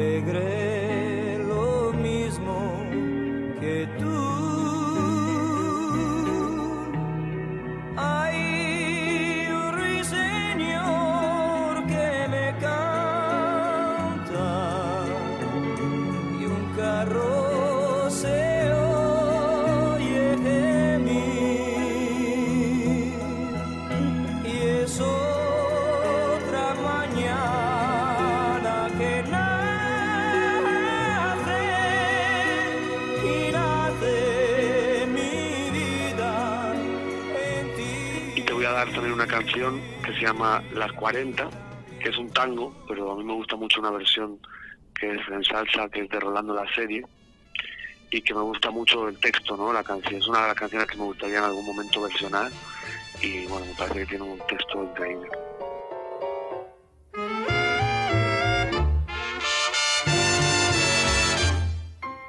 alegre 0.00 1.38
lo 1.46 1.92
mismo 1.92 2.56
que 3.60 3.86
tú. 3.98 4.39
Canción 39.30 39.80
que 40.04 40.12
se 40.14 40.22
llama 40.22 40.60
Las 40.74 40.92
40, 40.92 41.48
que 42.02 42.08
es 42.08 42.18
un 42.18 42.30
tango, 42.30 42.74
pero 42.88 43.12
a 43.12 43.16
mí 43.16 43.22
me 43.22 43.34
gusta 43.34 43.54
mucho 43.54 43.80
una 43.80 43.92
versión 43.92 44.38
que 44.98 45.12
es 45.12 45.20
en 45.28 45.44
salsa, 45.44 45.88
que 45.88 46.00
es 46.00 46.08
de 46.08 46.18
Rolando 46.18 46.52
la 46.52 46.66
serie, 46.74 47.04
y 48.10 48.20
que 48.22 48.34
me 48.34 48.40
gusta 48.40 48.72
mucho 48.72 49.08
el 49.08 49.18
texto, 49.18 49.56
¿no? 49.56 49.72
La 49.72 49.84
canción 49.84 50.16
es 50.20 50.26
una 50.26 50.42
de 50.42 50.48
las 50.48 50.56
canciones 50.56 50.88
que 50.88 50.96
me 50.96 51.04
gustaría 51.04 51.38
en 51.38 51.44
algún 51.44 51.64
momento 51.64 52.02
versionar, 52.02 52.50
y 53.22 53.46
bueno, 53.46 53.66
me 53.66 53.74
parece 53.74 54.00
que 54.00 54.06
tiene 54.06 54.24
un 54.24 54.38
texto 54.48 54.82
increíble. 54.82 55.30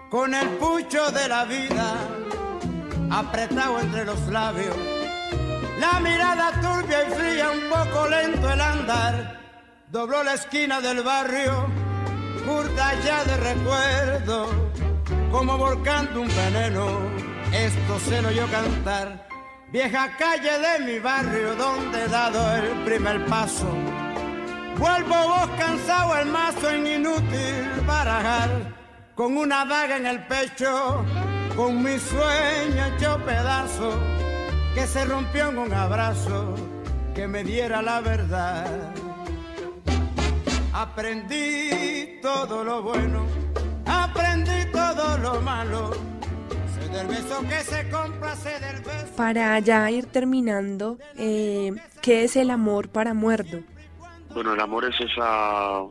con 0.10 0.34
el 0.34 0.50
pucho 0.58 1.10
de 1.12 1.30
la 1.30 1.46
vida 1.46 1.96
apretado 3.10 3.80
entre 3.80 4.04
los 4.04 4.28
labios, 4.28 4.76
la 5.82 6.00
mirada 6.00 6.52
turbia 6.62 7.08
y 7.08 7.12
fría, 7.12 7.50
un 7.50 7.68
poco 7.68 8.08
lento 8.08 8.54
el 8.54 8.62
andar, 8.62 9.40
dobló 9.90 10.24
la 10.24 10.36
esquina 10.36 10.80
del 10.80 11.02
barrio, 11.02 11.66
curta 12.46 12.94
ya 13.04 13.24
de 13.24 13.36
recuerdo, 13.38 14.48
como 15.32 15.58
volcando 15.58 16.22
un 16.22 16.28
veneno, 16.28 16.86
esto 17.52 18.00
se 18.00 18.22
lo 18.22 18.30
oyó 18.30 18.46
cantar, 18.52 19.28
vieja 19.72 20.16
calle 20.18 20.54
de 20.60 20.86
mi 20.86 21.00
barrio 21.00 21.56
donde 21.56 22.04
he 22.04 22.08
dado 22.08 22.40
el 22.58 22.84
primer 22.84 23.26
paso. 23.26 23.68
Vuelvo 24.78 25.16
vos 25.16 25.50
cansado 25.58 26.16
el 26.20 26.28
mazo 26.28 26.70
en 26.70 26.86
inútil 26.86 27.72
barajar, 27.88 28.50
con 29.16 29.36
una 29.36 29.66
daga 29.66 29.98
en 29.98 30.06
el 30.06 30.28
pecho, 30.28 31.04
con 31.56 31.82
mi 31.82 31.98
sueño 31.98 32.86
hecho 32.86 33.20
pedazo, 33.26 34.21
que 34.74 34.88
se 34.88 35.06
rompió 35.06 35.50
en 35.50 35.58
un 35.58 35.74
abrazo 35.74 36.56
que 37.14 37.28
me 37.28 37.44
diera 37.44 37.82
la 37.82 38.02
verdad. 38.02 38.94
Aprendí 40.74 42.20
todo 42.22 42.64
lo 42.64 42.82
bueno, 42.82 43.26
aprendí 43.86 44.66
todo 44.72 45.18
lo 45.18 45.42
malo, 45.42 45.92
sé 46.74 46.88
del 46.90 47.08
beso 47.08 47.42
que 47.42 47.60
se 47.60 47.90
compra, 47.90 48.36
sé 48.36 48.60
del 48.60 48.82
beso. 48.82 49.16
Para 49.18 49.60
ya 49.60 49.92
ir 49.92 50.06
terminando, 50.06 50.98
eh, 51.18 51.74
¿qué 52.02 52.24
es 52.24 52.36
el 52.36 52.50
amor 52.50 52.90
para 52.90 53.14
Muerdo? 53.14 53.60
Bueno, 54.34 54.54
el 54.54 54.60
amor 54.62 54.86
es 54.86 54.96
esa, 55.02 55.82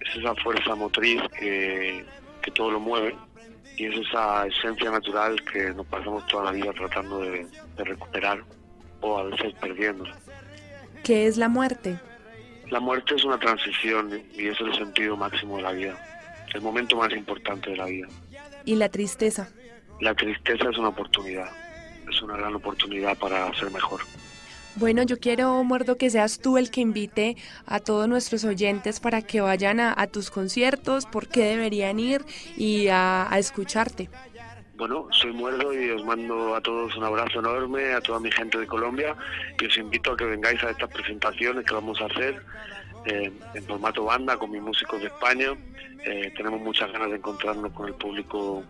es 0.00 0.16
esa 0.16 0.34
fuerza 0.36 0.74
motriz 0.74 1.20
que, 1.38 2.04
que 2.42 2.50
todo 2.52 2.70
lo 2.70 2.80
mueve 2.80 3.14
y 3.76 3.86
es 3.86 4.06
esa 4.06 4.46
esencia 4.46 4.90
natural 4.90 5.42
que 5.44 5.72
nos 5.72 5.86
pasamos 5.86 6.26
toda 6.26 6.44
la 6.44 6.52
vida 6.52 6.72
tratando 6.72 7.20
de, 7.20 7.46
de 7.76 7.84
recuperar 7.84 8.42
o 9.00 9.18
a 9.18 9.24
veces 9.24 9.54
perdiendo. 9.60 10.04
¿Qué 11.02 11.26
es 11.26 11.36
la 11.36 11.48
muerte? 11.48 11.98
La 12.70 12.80
muerte 12.80 13.14
es 13.14 13.24
una 13.24 13.38
transición 13.38 14.22
y 14.32 14.48
es 14.48 14.60
el 14.60 14.74
sentido 14.74 15.16
máximo 15.16 15.56
de 15.58 15.62
la 15.62 15.72
vida, 15.72 16.46
el 16.54 16.62
momento 16.62 16.96
más 16.96 17.12
importante 17.12 17.70
de 17.70 17.76
la 17.76 17.86
vida. 17.86 18.08
¿Y 18.64 18.76
la 18.76 18.88
tristeza? 18.88 19.48
La 20.00 20.14
tristeza 20.14 20.70
es 20.70 20.78
una 20.78 20.88
oportunidad, 20.88 21.48
es 22.10 22.22
una 22.22 22.36
gran 22.36 22.54
oportunidad 22.54 23.16
para 23.18 23.52
ser 23.54 23.70
mejor. 23.70 24.00
Bueno, 24.76 25.04
yo 25.04 25.18
quiero, 25.20 25.62
Muerdo, 25.62 25.96
que 25.96 26.10
seas 26.10 26.40
tú 26.40 26.58
el 26.58 26.70
que 26.70 26.80
invite 26.80 27.36
a 27.64 27.78
todos 27.78 28.08
nuestros 28.08 28.44
oyentes 28.44 28.98
para 28.98 29.22
que 29.22 29.40
vayan 29.40 29.78
a, 29.78 30.06
tus 30.08 30.30
conciertos, 30.30 31.06
por 31.06 31.28
qué 31.28 31.44
deberían 31.44 32.00
ir 32.00 32.24
y 32.56 32.88
a, 32.88 33.28
escucharte. 33.36 34.08
Bueno, 34.76 35.06
soy 35.12 35.32
Muerdo 35.32 35.72
y 35.72 35.90
os 35.90 36.04
mando 36.04 36.56
a 36.56 36.60
todos 36.60 36.96
un 36.96 37.04
abrazo 37.04 37.38
enorme, 37.38 37.92
a 37.92 38.00
toda 38.00 38.18
mi 38.18 38.32
gente 38.32 38.58
de 38.58 38.66
Colombia, 38.66 39.14
y 39.60 39.66
os 39.66 39.78
invito 39.78 40.12
a 40.12 40.16
que 40.16 40.24
vengáis 40.24 40.60
a 40.64 40.70
estas 40.70 40.90
presentaciones 40.90 41.64
que 41.64 41.74
vamos 41.74 42.00
a 42.00 42.06
hacer 42.06 42.42
eh, 43.04 43.30
en 43.54 43.64
formato 43.64 44.04
banda 44.04 44.36
con 44.36 44.50
mis 44.50 44.60
músicos 44.60 45.00
de 45.00 45.06
España. 45.06 45.52
Eh, 46.04 46.32
tenemos 46.36 46.60
muchas 46.60 46.90
ganas 46.90 47.10
de 47.10 47.16
encontrarnos 47.16 47.72
con 47.72 47.86
el 47.86 47.94
público 47.94 48.64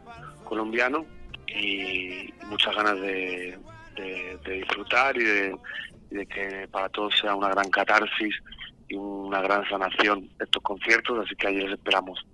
colombiano 0.45 1.07
y 1.49 2.31
muchas 2.51 2.77
ganas 2.77 3.01
de- 3.01 3.59
de 3.97 4.53
disfrutar 4.55 5.17
y 5.17 5.23
de, 5.23 5.57
y 6.15 6.19
de 6.19 6.27
que 6.27 6.69
para 6.71 6.89
todos 6.89 7.15
sea 7.21 7.35
una 7.35 7.49
gran 7.49 7.69
catarsis 7.71 8.35
y 8.89 8.95
una 8.95 9.41
gran 9.41 9.69
sanación 9.69 10.31
estos 10.39 10.63
conciertos, 10.63 11.25
así 11.25 11.35
que 11.35 11.49
ahí 11.49 11.57
les 11.57 11.73
esperamos. 11.73 12.25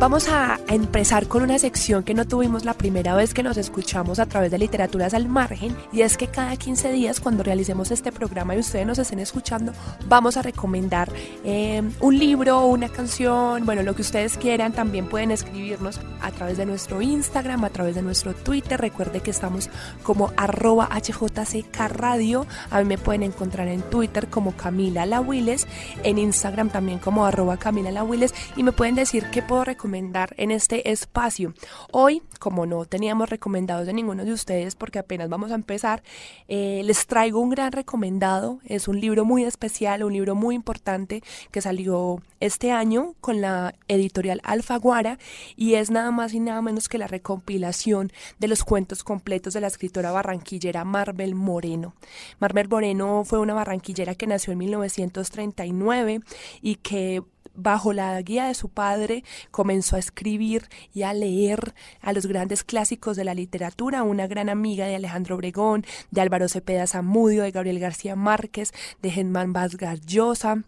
Vamos 0.00 0.30
a, 0.30 0.58
empezar 0.68 1.26
con 1.26 1.42
una 1.42 1.58
sección 1.58 2.04
que 2.04 2.14
no 2.14 2.26
tuvimos 2.26 2.64
la 2.64 2.72
primera 2.72 3.14
vez 3.14 3.34
que 3.34 3.42
nos 3.42 3.58
escuchamos 3.58 4.18
a 4.18 4.24
través 4.24 4.50
de 4.50 4.56
Literaturas 4.56 5.12
al 5.12 5.28
Margen 5.28 5.76
y 5.92 6.00
es 6.00 6.16
que 6.16 6.26
cada 6.26 6.56
15 6.56 6.90
días 6.92 7.20
cuando 7.20 7.42
realicemos 7.42 7.90
este 7.90 8.10
programa 8.10 8.54
y 8.54 8.60
ustedes 8.60 8.86
nos 8.86 8.98
estén 8.98 9.18
escuchando 9.18 9.72
vamos 10.08 10.38
a 10.38 10.42
recomendar 10.42 11.12
eh, 11.44 11.82
un 12.00 12.18
libro, 12.18 12.64
una 12.66 12.88
canción, 12.88 13.66
bueno, 13.66 13.82
lo 13.82 13.94
que 13.94 14.02
ustedes 14.02 14.38
quieran, 14.38 14.72
también 14.72 15.06
pueden 15.06 15.32
escribirnos 15.32 16.00
a 16.22 16.30
través 16.30 16.56
de 16.56 16.64
nuestro 16.66 17.02
Instagram, 17.02 17.64
a 17.64 17.70
través 17.70 17.94
de 17.94 18.02
nuestro 18.02 18.32
Twitter, 18.32 18.80
recuerde 18.80 19.20
que 19.20 19.32
estamos 19.32 19.68
como 20.02 20.32
arroba 20.36 20.88
HJCK 20.92 21.78
Radio, 21.90 22.46
a 22.70 22.78
mí 22.78 22.84
me 22.86 22.96
pueden 22.96 23.24
encontrar 23.24 23.68
en 23.68 23.82
Twitter 23.82 24.28
como 24.28 24.52
Camila 24.52 25.04
Lawiles, 25.04 25.66
en 26.04 26.18
Instagram 26.18 26.70
también 26.70 27.00
como 27.00 27.26
arroba 27.26 27.58
Camila 27.58 27.90
Lawiles 27.90 28.34
y 28.56 28.62
me 28.62 28.72
pueden 28.72 28.94
decir 28.94 29.26
qué 29.32 29.42
puedo 29.42 29.64
recomendar 29.64 29.89
en 29.94 30.50
este 30.50 30.90
espacio. 30.90 31.52
Hoy, 31.90 32.22
como 32.38 32.66
no 32.66 32.84
teníamos 32.84 33.28
recomendados 33.28 33.86
de 33.86 33.92
ninguno 33.92 34.24
de 34.24 34.32
ustedes 34.32 34.74
porque 34.74 34.98
apenas 34.98 35.28
vamos 35.28 35.50
a 35.50 35.54
empezar, 35.54 36.02
eh, 36.48 36.82
les 36.84 37.06
traigo 37.06 37.40
un 37.40 37.50
gran 37.50 37.72
recomendado. 37.72 38.60
Es 38.64 38.88
un 38.88 39.00
libro 39.00 39.24
muy 39.24 39.44
especial, 39.44 40.04
un 40.04 40.12
libro 40.12 40.34
muy 40.34 40.54
importante 40.54 41.22
que 41.50 41.60
salió 41.60 42.22
este 42.38 42.70
año 42.72 43.14
con 43.20 43.40
la 43.40 43.74
editorial 43.88 44.40
Alfaguara 44.44 45.18
y 45.56 45.74
es 45.74 45.90
nada 45.90 46.10
más 46.10 46.34
y 46.34 46.40
nada 46.40 46.62
menos 46.62 46.88
que 46.88 46.98
la 46.98 47.06
recompilación 47.06 48.12
de 48.38 48.48
los 48.48 48.64
cuentos 48.64 49.02
completos 49.02 49.54
de 49.54 49.60
la 49.60 49.66
escritora 49.66 50.12
barranquillera 50.12 50.84
Marvel 50.84 51.34
Moreno. 51.34 51.94
Marvel 52.38 52.68
Moreno 52.68 53.24
fue 53.24 53.40
una 53.40 53.54
barranquillera 53.54 54.14
que 54.14 54.26
nació 54.26 54.52
en 54.52 54.58
1939 54.58 56.20
y 56.62 56.76
que 56.76 57.22
bajo 57.54 57.92
la 57.92 58.20
guía 58.22 58.46
de 58.46 58.54
su 58.54 58.68
padre 58.68 59.24
comenzó 59.50 59.96
a 59.96 59.98
escribir 59.98 60.68
y 60.92 61.02
a 61.02 61.12
leer 61.12 61.74
a 62.00 62.12
los 62.12 62.26
grandes 62.26 62.64
clásicos 62.64 63.16
de 63.16 63.24
la 63.24 63.34
literatura, 63.34 64.02
una 64.02 64.26
gran 64.26 64.48
amiga 64.48 64.86
de 64.86 64.96
Alejandro 64.96 65.36
Obregón, 65.36 65.84
de 66.10 66.20
Álvaro 66.20 66.48
Cepeda 66.48 66.86
Zamudio, 66.86 67.42
de 67.42 67.50
Gabriel 67.50 67.78
García 67.78 68.16
Márquez, 68.16 68.72
de 69.02 69.10
Germán 69.10 69.52
Vázquez 69.52 70.00
Llosa 70.06 70.64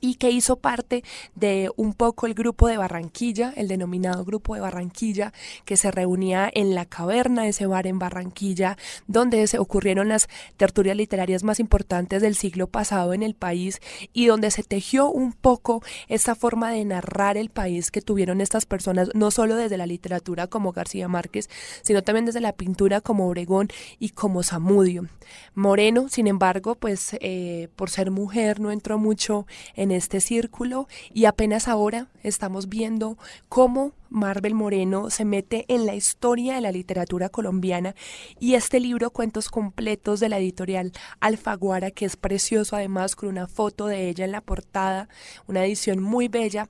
y 0.00 0.14
que 0.14 0.30
hizo 0.30 0.56
parte 0.56 1.02
de 1.34 1.70
un 1.76 1.94
poco 1.94 2.26
el 2.26 2.34
grupo 2.34 2.68
de 2.68 2.76
Barranquilla, 2.76 3.52
el 3.56 3.68
denominado 3.68 4.24
grupo 4.24 4.54
de 4.54 4.60
Barranquilla, 4.60 5.32
que 5.64 5.76
se 5.76 5.90
reunía 5.90 6.50
en 6.52 6.74
la 6.74 6.84
caverna, 6.84 7.46
ese 7.46 7.66
bar 7.66 7.86
en 7.86 7.98
Barranquilla, 7.98 8.76
donde 9.06 9.46
se 9.46 9.58
ocurrieron 9.58 10.08
las 10.08 10.28
tertulias 10.56 10.96
literarias 10.96 11.42
más 11.42 11.60
importantes 11.60 12.22
del 12.22 12.34
siglo 12.34 12.66
pasado 12.66 13.14
en 13.14 13.22
el 13.22 13.34
país 13.34 13.80
y 14.12 14.26
donde 14.26 14.50
se 14.50 14.62
tejió 14.62 15.10
un 15.10 15.32
poco 15.32 15.82
esta 16.08 16.34
forma 16.34 16.70
de 16.70 16.84
narrar 16.84 17.36
el 17.36 17.50
país 17.50 17.90
que 17.90 18.02
tuvieron 18.02 18.40
estas 18.40 18.66
personas, 18.66 19.10
no 19.14 19.30
solo 19.30 19.56
desde 19.56 19.76
la 19.76 19.86
literatura 19.86 20.46
como 20.46 20.72
García 20.72 21.08
Márquez, 21.08 21.48
sino 21.82 22.02
también 22.02 22.26
desde 22.26 22.40
la 22.40 22.52
pintura 22.52 23.00
como 23.00 23.28
Obregón 23.28 23.68
y 23.98 24.10
como 24.10 24.42
Zamudio. 24.42 25.06
Moreno, 25.54 26.08
sin 26.08 26.26
embargo, 26.26 26.74
pues 26.74 27.16
eh, 27.20 27.68
por 27.76 27.90
ser 27.90 28.10
mujer 28.10 28.60
no 28.60 28.70
entró 28.70 28.98
mucho 28.98 29.46
en 29.74 29.87
este 29.90 30.20
círculo 30.20 30.88
y 31.12 31.24
apenas 31.24 31.68
ahora 31.68 32.08
estamos 32.22 32.68
viendo 32.68 33.18
cómo 33.48 33.92
Marvel 34.10 34.54
Moreno 34.54 35.10
se 35.10 35.24
mete 35.24 35.64
en 35.68 35.86
la 35.86 35.94
historia 35.94 36.54
de 36.54 36.60
la 36.60 36.72
literatura 36.72 37.28
colombiana 37.28 37.94
y 38.40 38.54
este 38.54 38.80
libro, 38.80 39.10
Cuentos 39.10 39.48
Completos 39.48 40.20
de 40.20 40.28
la 40.28 40.38
editorial 40.38 40.92
Alfaguara, 41.20 41.90
que 41.90 42.06
es 42.06 42.16
precioso 42.16 42.76
además 42.76 43.16
con 43.16 43.28
una 43.28 43.46
foto 43.46 43.86
de 43.86 44.08
ella 44.08 44.24
en 44.24 44.32
la 44.32 44.40
portada, 44.40 45.08
una 45.46 45.64
edición 45.64 46.02
muy 46.02 46.28
bella, 46.28 46.68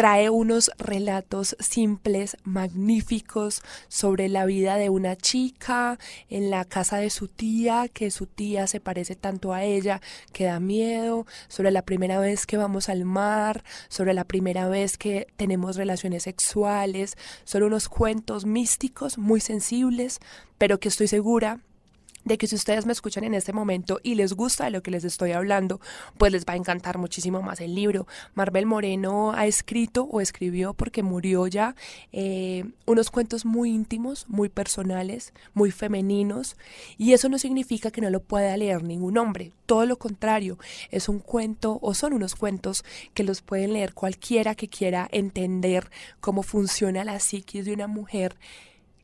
trae 0.00 0.30
unos 0.30 0.70
relatos 0.78 1.54
simples, 1.58 2.38
magníficos, 2.42 3.60
sobre 3.88 4.30
la 4.30 4.46
vida 4.46 4.76
de 4.76 4.88
una 4.88 5.14
chica 5.14 5.98
en 6.30 6.50
la 6.50 6.64
casa 6.64 6.96
de 6.96 7.10
su 7.10 7.28
tía, 7.28 7.86
que 7.92 8.10
su 8.10 8.24
tía 8.24 8.66
se 8.66 8.80
parece 8.80 9.14
tanto 9.14 9.52
a 9.52 9.62
ella, 9.62 10.00
que 10.32 10.44
da 10.44 10.58
miedo, 10.58 11.26
sobre 11.48 11.70
la 11.70 11.82
primera 11.82 12.18
vez 12.18 12.46
que 12.46 12.56
vamos 12.56 12.88
al 12.88 13.04
mar, 13.04 13.62
sobre 13.90 14.14
la 14.14 14.24
primera 14.24 14.70
vez 14.70 14.96
que 14.96 15.26
tenemos 15.36 15.76
relaciones 15.76 16.22
sexuales, 16.22 17.18
son 17.44 17.64
unos 17.64 17.90
cuentos 17.90 18.46
místicos 18.46 19.18
muy 19.18 19.42
sensibles, 19.42 20.18
pero 20.56 20.80
que 20.80 20.88
estoy 20.88 21.08
segura 21.08 21.60
de 22.24 22.38
que 22.38 22.46
si 22.46 22.54
ustedes 22.54 22.86
me 22.86 22.92
escuchan 22.92 23.24
en 23.24 23.34
este 23.34 23.52
momento 23.52 24.00
y 24.02 24.14
les 24.14 24.34
gusta 24.34 24.64
de 24.64 24.70
lo 24.70 24.82
que 24.82 24.90
les 24.90 25.04
estoy 25.04 25.32
hablando, 25.32 25.80
pues 26.18 26.32
les 26.32 26.44
va 26.44 26.54
a 26.54 26.56
encantar 26.56 26.98
muchísimo 26.98 27.42
más 27.42 27.60
el 27.60 27.74
libro. 27.74 28.06
Marvel 28.34 28.66
Moreno 28.66 29.32
ha 29.32 29.46
escrito 29.46 30.04
o 30.04 30.20
escribió 30.20 30.74
porque 30.74 31.02
murió 31.02 31.46
ya 31.46 31.74
eh, 32.12 32.64
unos 32.86 33.10
cuentos 33.10 33.44
muy 33.44 33.70
íntimos, 33.70 34.26
muy 34.28 34.48
personales, 34.48 35.32
muy 35.54 35.70
femeninos 35.70 36.56
y 36.98 37.12
eso 37.12 37.28
no 37.28 37.38
significa 37.38 37.90
que 37.90 38.00
no 38.00 38.10
lo 38.10 38.20
pueda 38.20 38.56
leer 38.56 38.82
ningún 38.82 39.18
hombre. 39.18 39.52
Todo 39.66 39.86
lo 39.86 39.98
contrario, 39.98 40.58
es 40.90 41.08
un 41.08 41.20
cuento 41.20 41.78
o 41.80 41.94
son 41.94 42.12
unos 42.12 42.34
cuentos 42.34 42.84
que 43.14 43.24
los 43.24 43.40
pueden 43.40 43.72
leer 43.72 43.94
cualquiera 43.94 44.54
que 44.54 44.68
quiera 44.68 45.08
entender 45.12 45.90
cómo 46.20 46.42
funciona 46.42 47.04
la 47.04 47.20
psiquis 47.20 47.64
de 47.64 47.72
una 47.72 47.86
mujer 47.86 48.36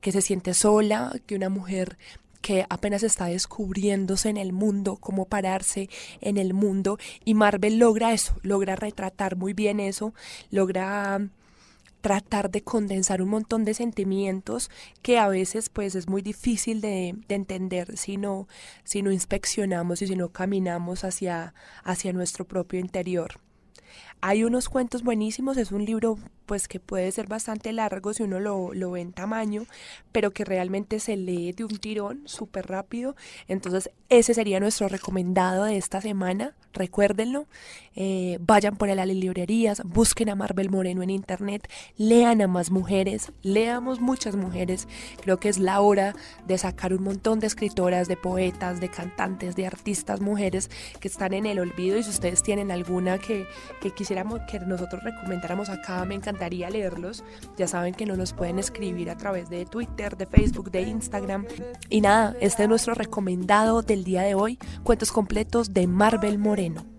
que 0.01 0.13
se 0.13 0.23
siente 0.23 0.55
sola, 0.55 1.13
que 1.27 1.35
una 1.35 1.49
mujer 1.49 1.99
que 2.47 2.65
apenas 2.71 3.03
está 3.03 3.25
descubriéndose 3.25 4.29
en 4.29 4.37
el 4.37 4.53
mundo, 4.53 4.99
cómo 4.99 5.25
pararse 5.25 5.91
en 6.21 6.37
el 6.37 6.55
mundo 6.55 6.97
y 7.25 7.35
Marvel 7.35 7.81
logra 7.81 8.13
eso, 8.13 8.37
logra 8.43 8.77
retratar 8.77 9.35
muy 9.35 9.53
bien 9.53 9.81
eso, 9.81 10.15
logra 10.53 11.29
tratar 12.03 12.53
de 12.53 12.63
condensar 12.63 13.21
un 13.21 13.31
montón 13.31 13.65
de 13.65 13.75
sentimientos 13.75 14.71
que 15.03 15.19
a 15.19 15.27
veces 15.27 15.71
pues 15.71 15.97
es 15.97 16.09
muy 16.09 16.23
difícil 16.23 16.81
de, 16.81 17.17
de 17.27 17.35
entender 17.35 17.97
si 17.99 18.17
no, 18.17 18.47
si 18.85 19.03
no 19.03 19.11
inspeccionamos 19.11 20.01
y 20.03 20.07
si 20.07 20.15
no 20.15 20.29
caminamos 20.29 21.03
hacia, 21.03 21.53
hacia 21.83 22.13
nuestro 22.13 22.47
propio 22.47 22.79
interior. 22.79 23.41
Hay 24.21 24.45
unos 24.45 24.69
cuentos 24.69 25.03
buenísimos, 25.03 25.57
es 25.57 25.73
un 25.73 25.85
libro 25.85 26.17
pues 26.47 26.69
que 26.69 26.81
puede 26.81 27.11
ser 27.13 27.27
bastante 27.27 27.73
largo 27.73 28.15
si 28.15 28.23
uno 28.23 28.41
lo, 28.41 28.73
lo 28.73 28.93
ve 28.93 29.01
en 29.01 29.13
tamaño, 29.13 29.67
pero 30.13 30.31
que 30.31 30.45
realmente 30.45 31.01
se 31.01 31.17
lee 31.17 31.53
de 31.53 31.65
un 31.65 31.79
tirón 31.79 32.23
súper 32.27 32.67
rápido. 32.69 33.17
Entonces 33.49 33.91
ese 34.09 34.35
sería 34.35 34.61
nuestro 34.61 34.89
recomendado 34.89 35.65
de 35.65 35.77
esta 35.77 36.01
semana, 36.01 36.55
recuérdenlo. 36.73 37.47
Eh, 37.97 38.39
vayan 38.41 38.77
por 38.77 38.89
él 38.89 38.99
a 38.99 39.07
librerías, 39.07 39.83
busquen 39.85 40.29
a 40.29 40.35
Marvel 40.35 40.71
Moreno 40.71 41.03
en 41.03 41.11
internet, 41.11 41.69
lean 41.97 42.43
a 42.43 42.47
más 42.47 42.71
mujeres, 42.71 43.33
leamos 43.43 44.01
muchas 44.01 44.37
mujeres. 44.37 44.87
Creo 45.23 45.41
que 45.41 45.49
es 45.49 45.59
la 45.59 45.81
hora 45.81 46.15
de 46.47 46.57
sacar 46.59 46.93
un 46.93 47.03
montón 47.03 47.41
de 47.41 47.47
escritoras, 47.47 48.07
de 48.07 48.17
poetas, 48.17 48.81
de 48.81 48.91
cantantes, 48.91 49.57
de 49.57 49.67
artistas 49.67 50.21
mujeres 50.21 50.71
que 51.01 51.09
están 51.09 51.33
en 51.33 51.47
el 51.47 51.59
olvido 51.59 51.99
y 51.99 52.03
si 52.03 52.11
ustedes 52.11 52.43
tienen 52.43 52.71
alguna 52.71 53.19
que, 53.19 53.47
que 53.81 53.91
quisiéramos 53.91 54.41
que 54.49 54.61
nosotros 54.61 55.03
recomendáramos 55.03 55.69
acá, 55.69 56.05
me 56.05 56.15
encantaría 56.37 56.71
leerlos. 56.71 57.25
Ya 57.57 57.67
saben 57.67 57.95
que 57.95 58.07
nos 58.07 58.19
los 58.19 58.33
pueden 58.33 58.59
escribir 58.59 59.11
a 59.11 59.17
través 59.17 59.49
de 59.49 59.65
Twitter, 59.65 60.17
de 60.17 60.27
Facebook, 60.27 60.71
de 60.71 60.83
Instagram. 60.83 61.47
Y 61.89 62.01
nada, 62.01 62.37
este 62.41 62.65
es 62.65 62.69
nuestro 62.69 62.95
recomendado 62.95 63.83
del 63.83 64.05
día 64.05 64.23
de 64.23 64.35
hoy, 64.35 64.59
cuentos 64.85 65.13
completos 65.13 65.73
de 65.73 65.87
Marvel 65.87 66.39
Moreno. 66.39 66.96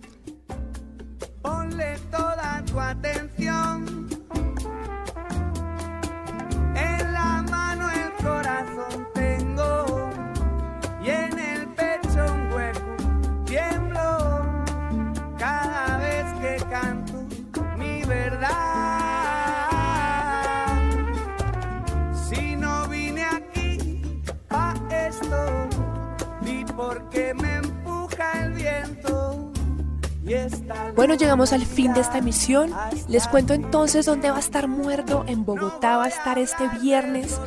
Bueno, 30.95 31.15
llegamos 31.15 31.53
al 31.53 31.65
fin 31.65 31.93
de 31.93 32.01
esta 32.01 32.17
emisión. 32.17 32.73
Les 33.08 33.27
cuento 33.27 33.53
entonces 33.53 34.06
dónde 34.06 34.30
va 34.32 34.38
a 34.38 34.41
estar 34.41 34.67
Muerto. 34.67 35.23
En 35.27 35.45
Bogotá 35.45 35.97
va 35.97 36.06
a 36.06 36.10
estar 36.10 36.39
este 36.39 36.67
viernes 36.82 37.39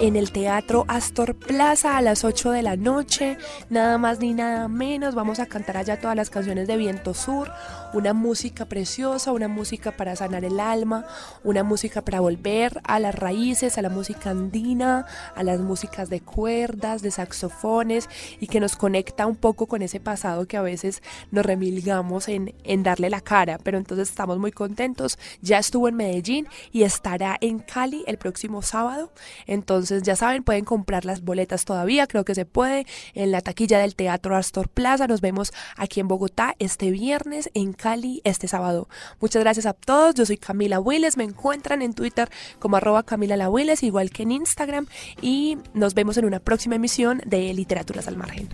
en 0.00 0.16
el 0.16 0.32
Teatro 0.32 0.84
Astor 0.88 1.34
Plaza 1.34 1.96
a 1.96 2.02
las 2.02 2.24
8 2.24 2.50
de 2.50 2.62
la 2.62 2.76
noche. 2.76 3.38
Nada 3.70 3.98
más 3.98 4.20
ni 4.20 4.34
nada 4.34 4.68
menos. 4.68 5.14
Vamos 5.14 5.38
a 5.38 5.46
cantar 5.46 5.76
allá 5.76 6.00
todas 6.00 6.16
las 6.16 6.30
canciones 6.30 6.66
de 6.66 6.76
Viento 6.76 7.14
Sur. 7.14 7.50
Una 7.92 8.14
música 8.14 8.64
preciosa, 8.64 9.32
una 9.32 9.48
música 9.48 9.92
para 9.92 10.16
sanar 10.16 10.44
el 10.44 10.60
alma, 10.60 11.04
una 11.44 11.62
música 11.62 12.00
para 12.02 12.20
volver 12.20 12.80
a 12.84 12.98
las 12.98 13.14
raíces, 13.14 13.76
a 13.76 13.82
la 13.82 13.90
música 13.90 14.30
andina, 14.30 15.04
a 15.34 15.42
las 15.42 15.60
músicas 15.60 16.08
de 16.08 16.20
cuerdas, 16.20 17.02
de 17.02 17.10
saxofones 17.10 18.08
y 18.40 18.46
que 18.46 18.60
nos 18.60 18.76
conecta 18.76 19.26
un 19.26 19.36
poco 19.36 19.66
con 19.66 19.82
ese 19.82 20.00
pasado 20.00 20.46
que 20.46 20.56
a 20.56 20.62
veces 20.62 21.02
nos 21.30 21.44
remilgamos 21.44 22.28
en, 22.28 22.54
en 22.64 22.82
darle 22.82 23.10
la 23.10 23.20
cara. 23.20 23.58
Pero 23.62 23.76
entonces 23.76 24.08
estamos 24.08 24.38
muy 24.38 24.52
contentos. 24.52 25.18
Ya 25.42 25.58
estuvo 25.58 25.86
en 25.88 25.96
Medellín 25.96 26.48
y 26.72 26.84
estará 26.84 27.36
en 27.40 27.58
Cali 27.58 28.04
el 28.06 28.16
próximo 28.16 28.62
sábado. 28.62 29.12
Entonces 29.46 30.02
ya 30.02 30.16
saben, 30.16 30.44
pueden 30.44 30.64
comprar 30.64 31.04
las 31.04 31.22
boletas 31.22 31.66
todavía, 31.66 32.06
creo 32.06 32.24
que 32.24 32.34
se 32.34 32.46
puede, 32.46 32.86
en 33.14 33.32
la 33.32 33.42
taquilla 33.42 33.78
del 33.78 33.96
Teatro 33.96 34.34
Astor 34.34 34.68
Plaza. 34.68 35.06
Nos 35.06 35.20
vemos 35.20 35.52
aquí 35.76 36.00
en 36.00 36.08
Bogotá 36.08 36.54
este 36.58 36.90
viernes, 36.90 37.50
en 37.52 37.74
Cali 37.82 38.20
este 38.22 38.46
sábado. 38.46 38.88
Muchas 39.20 39.42
gracias 39.42 39.66
a 39.66 39.72
todos. 39.72 40.14
Yo 40.14 40.24
soy 40.24 40.36
Camila 40.36 40.78
Willes. 40.78 41.16
Me 41.16 41.24
encuentran 41.24 41.82
en 41.82 41.94
Twitter 41.94 42.30
como 42.60 42.76
arroba 42.76 43.02
Camila 43.02 43.36
La 43.36 43.50
Willes, 43.50 43.82
igual 43.82 44.10
que 44.10 44.22
en 44.22 44.30
Instagram. 44.30 44.86
Y 45.20 45.58
nos 45.74 45.94
vemos 45.94 46.16
en 46.16 46.26
una 46.26 46.38
próxima 46.38 46.76
emisión 46.76 47.20
de 47.26 47.52
Literaturas 47.52 48.06
al 48.06 48.16
Margen. 48.16 48.50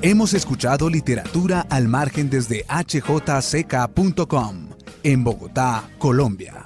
Hemos 0.00 0.32
escuchado 0.32 0.88
literatura 0.88 1.66
al 1.68 1.88
margen 1.88 2.30
desde 2.30 2.64
hjck.com 2.68 4.68
en 5.02 5.24
Bogotá, 5.24 5.90
Colombia. 5.98 6.57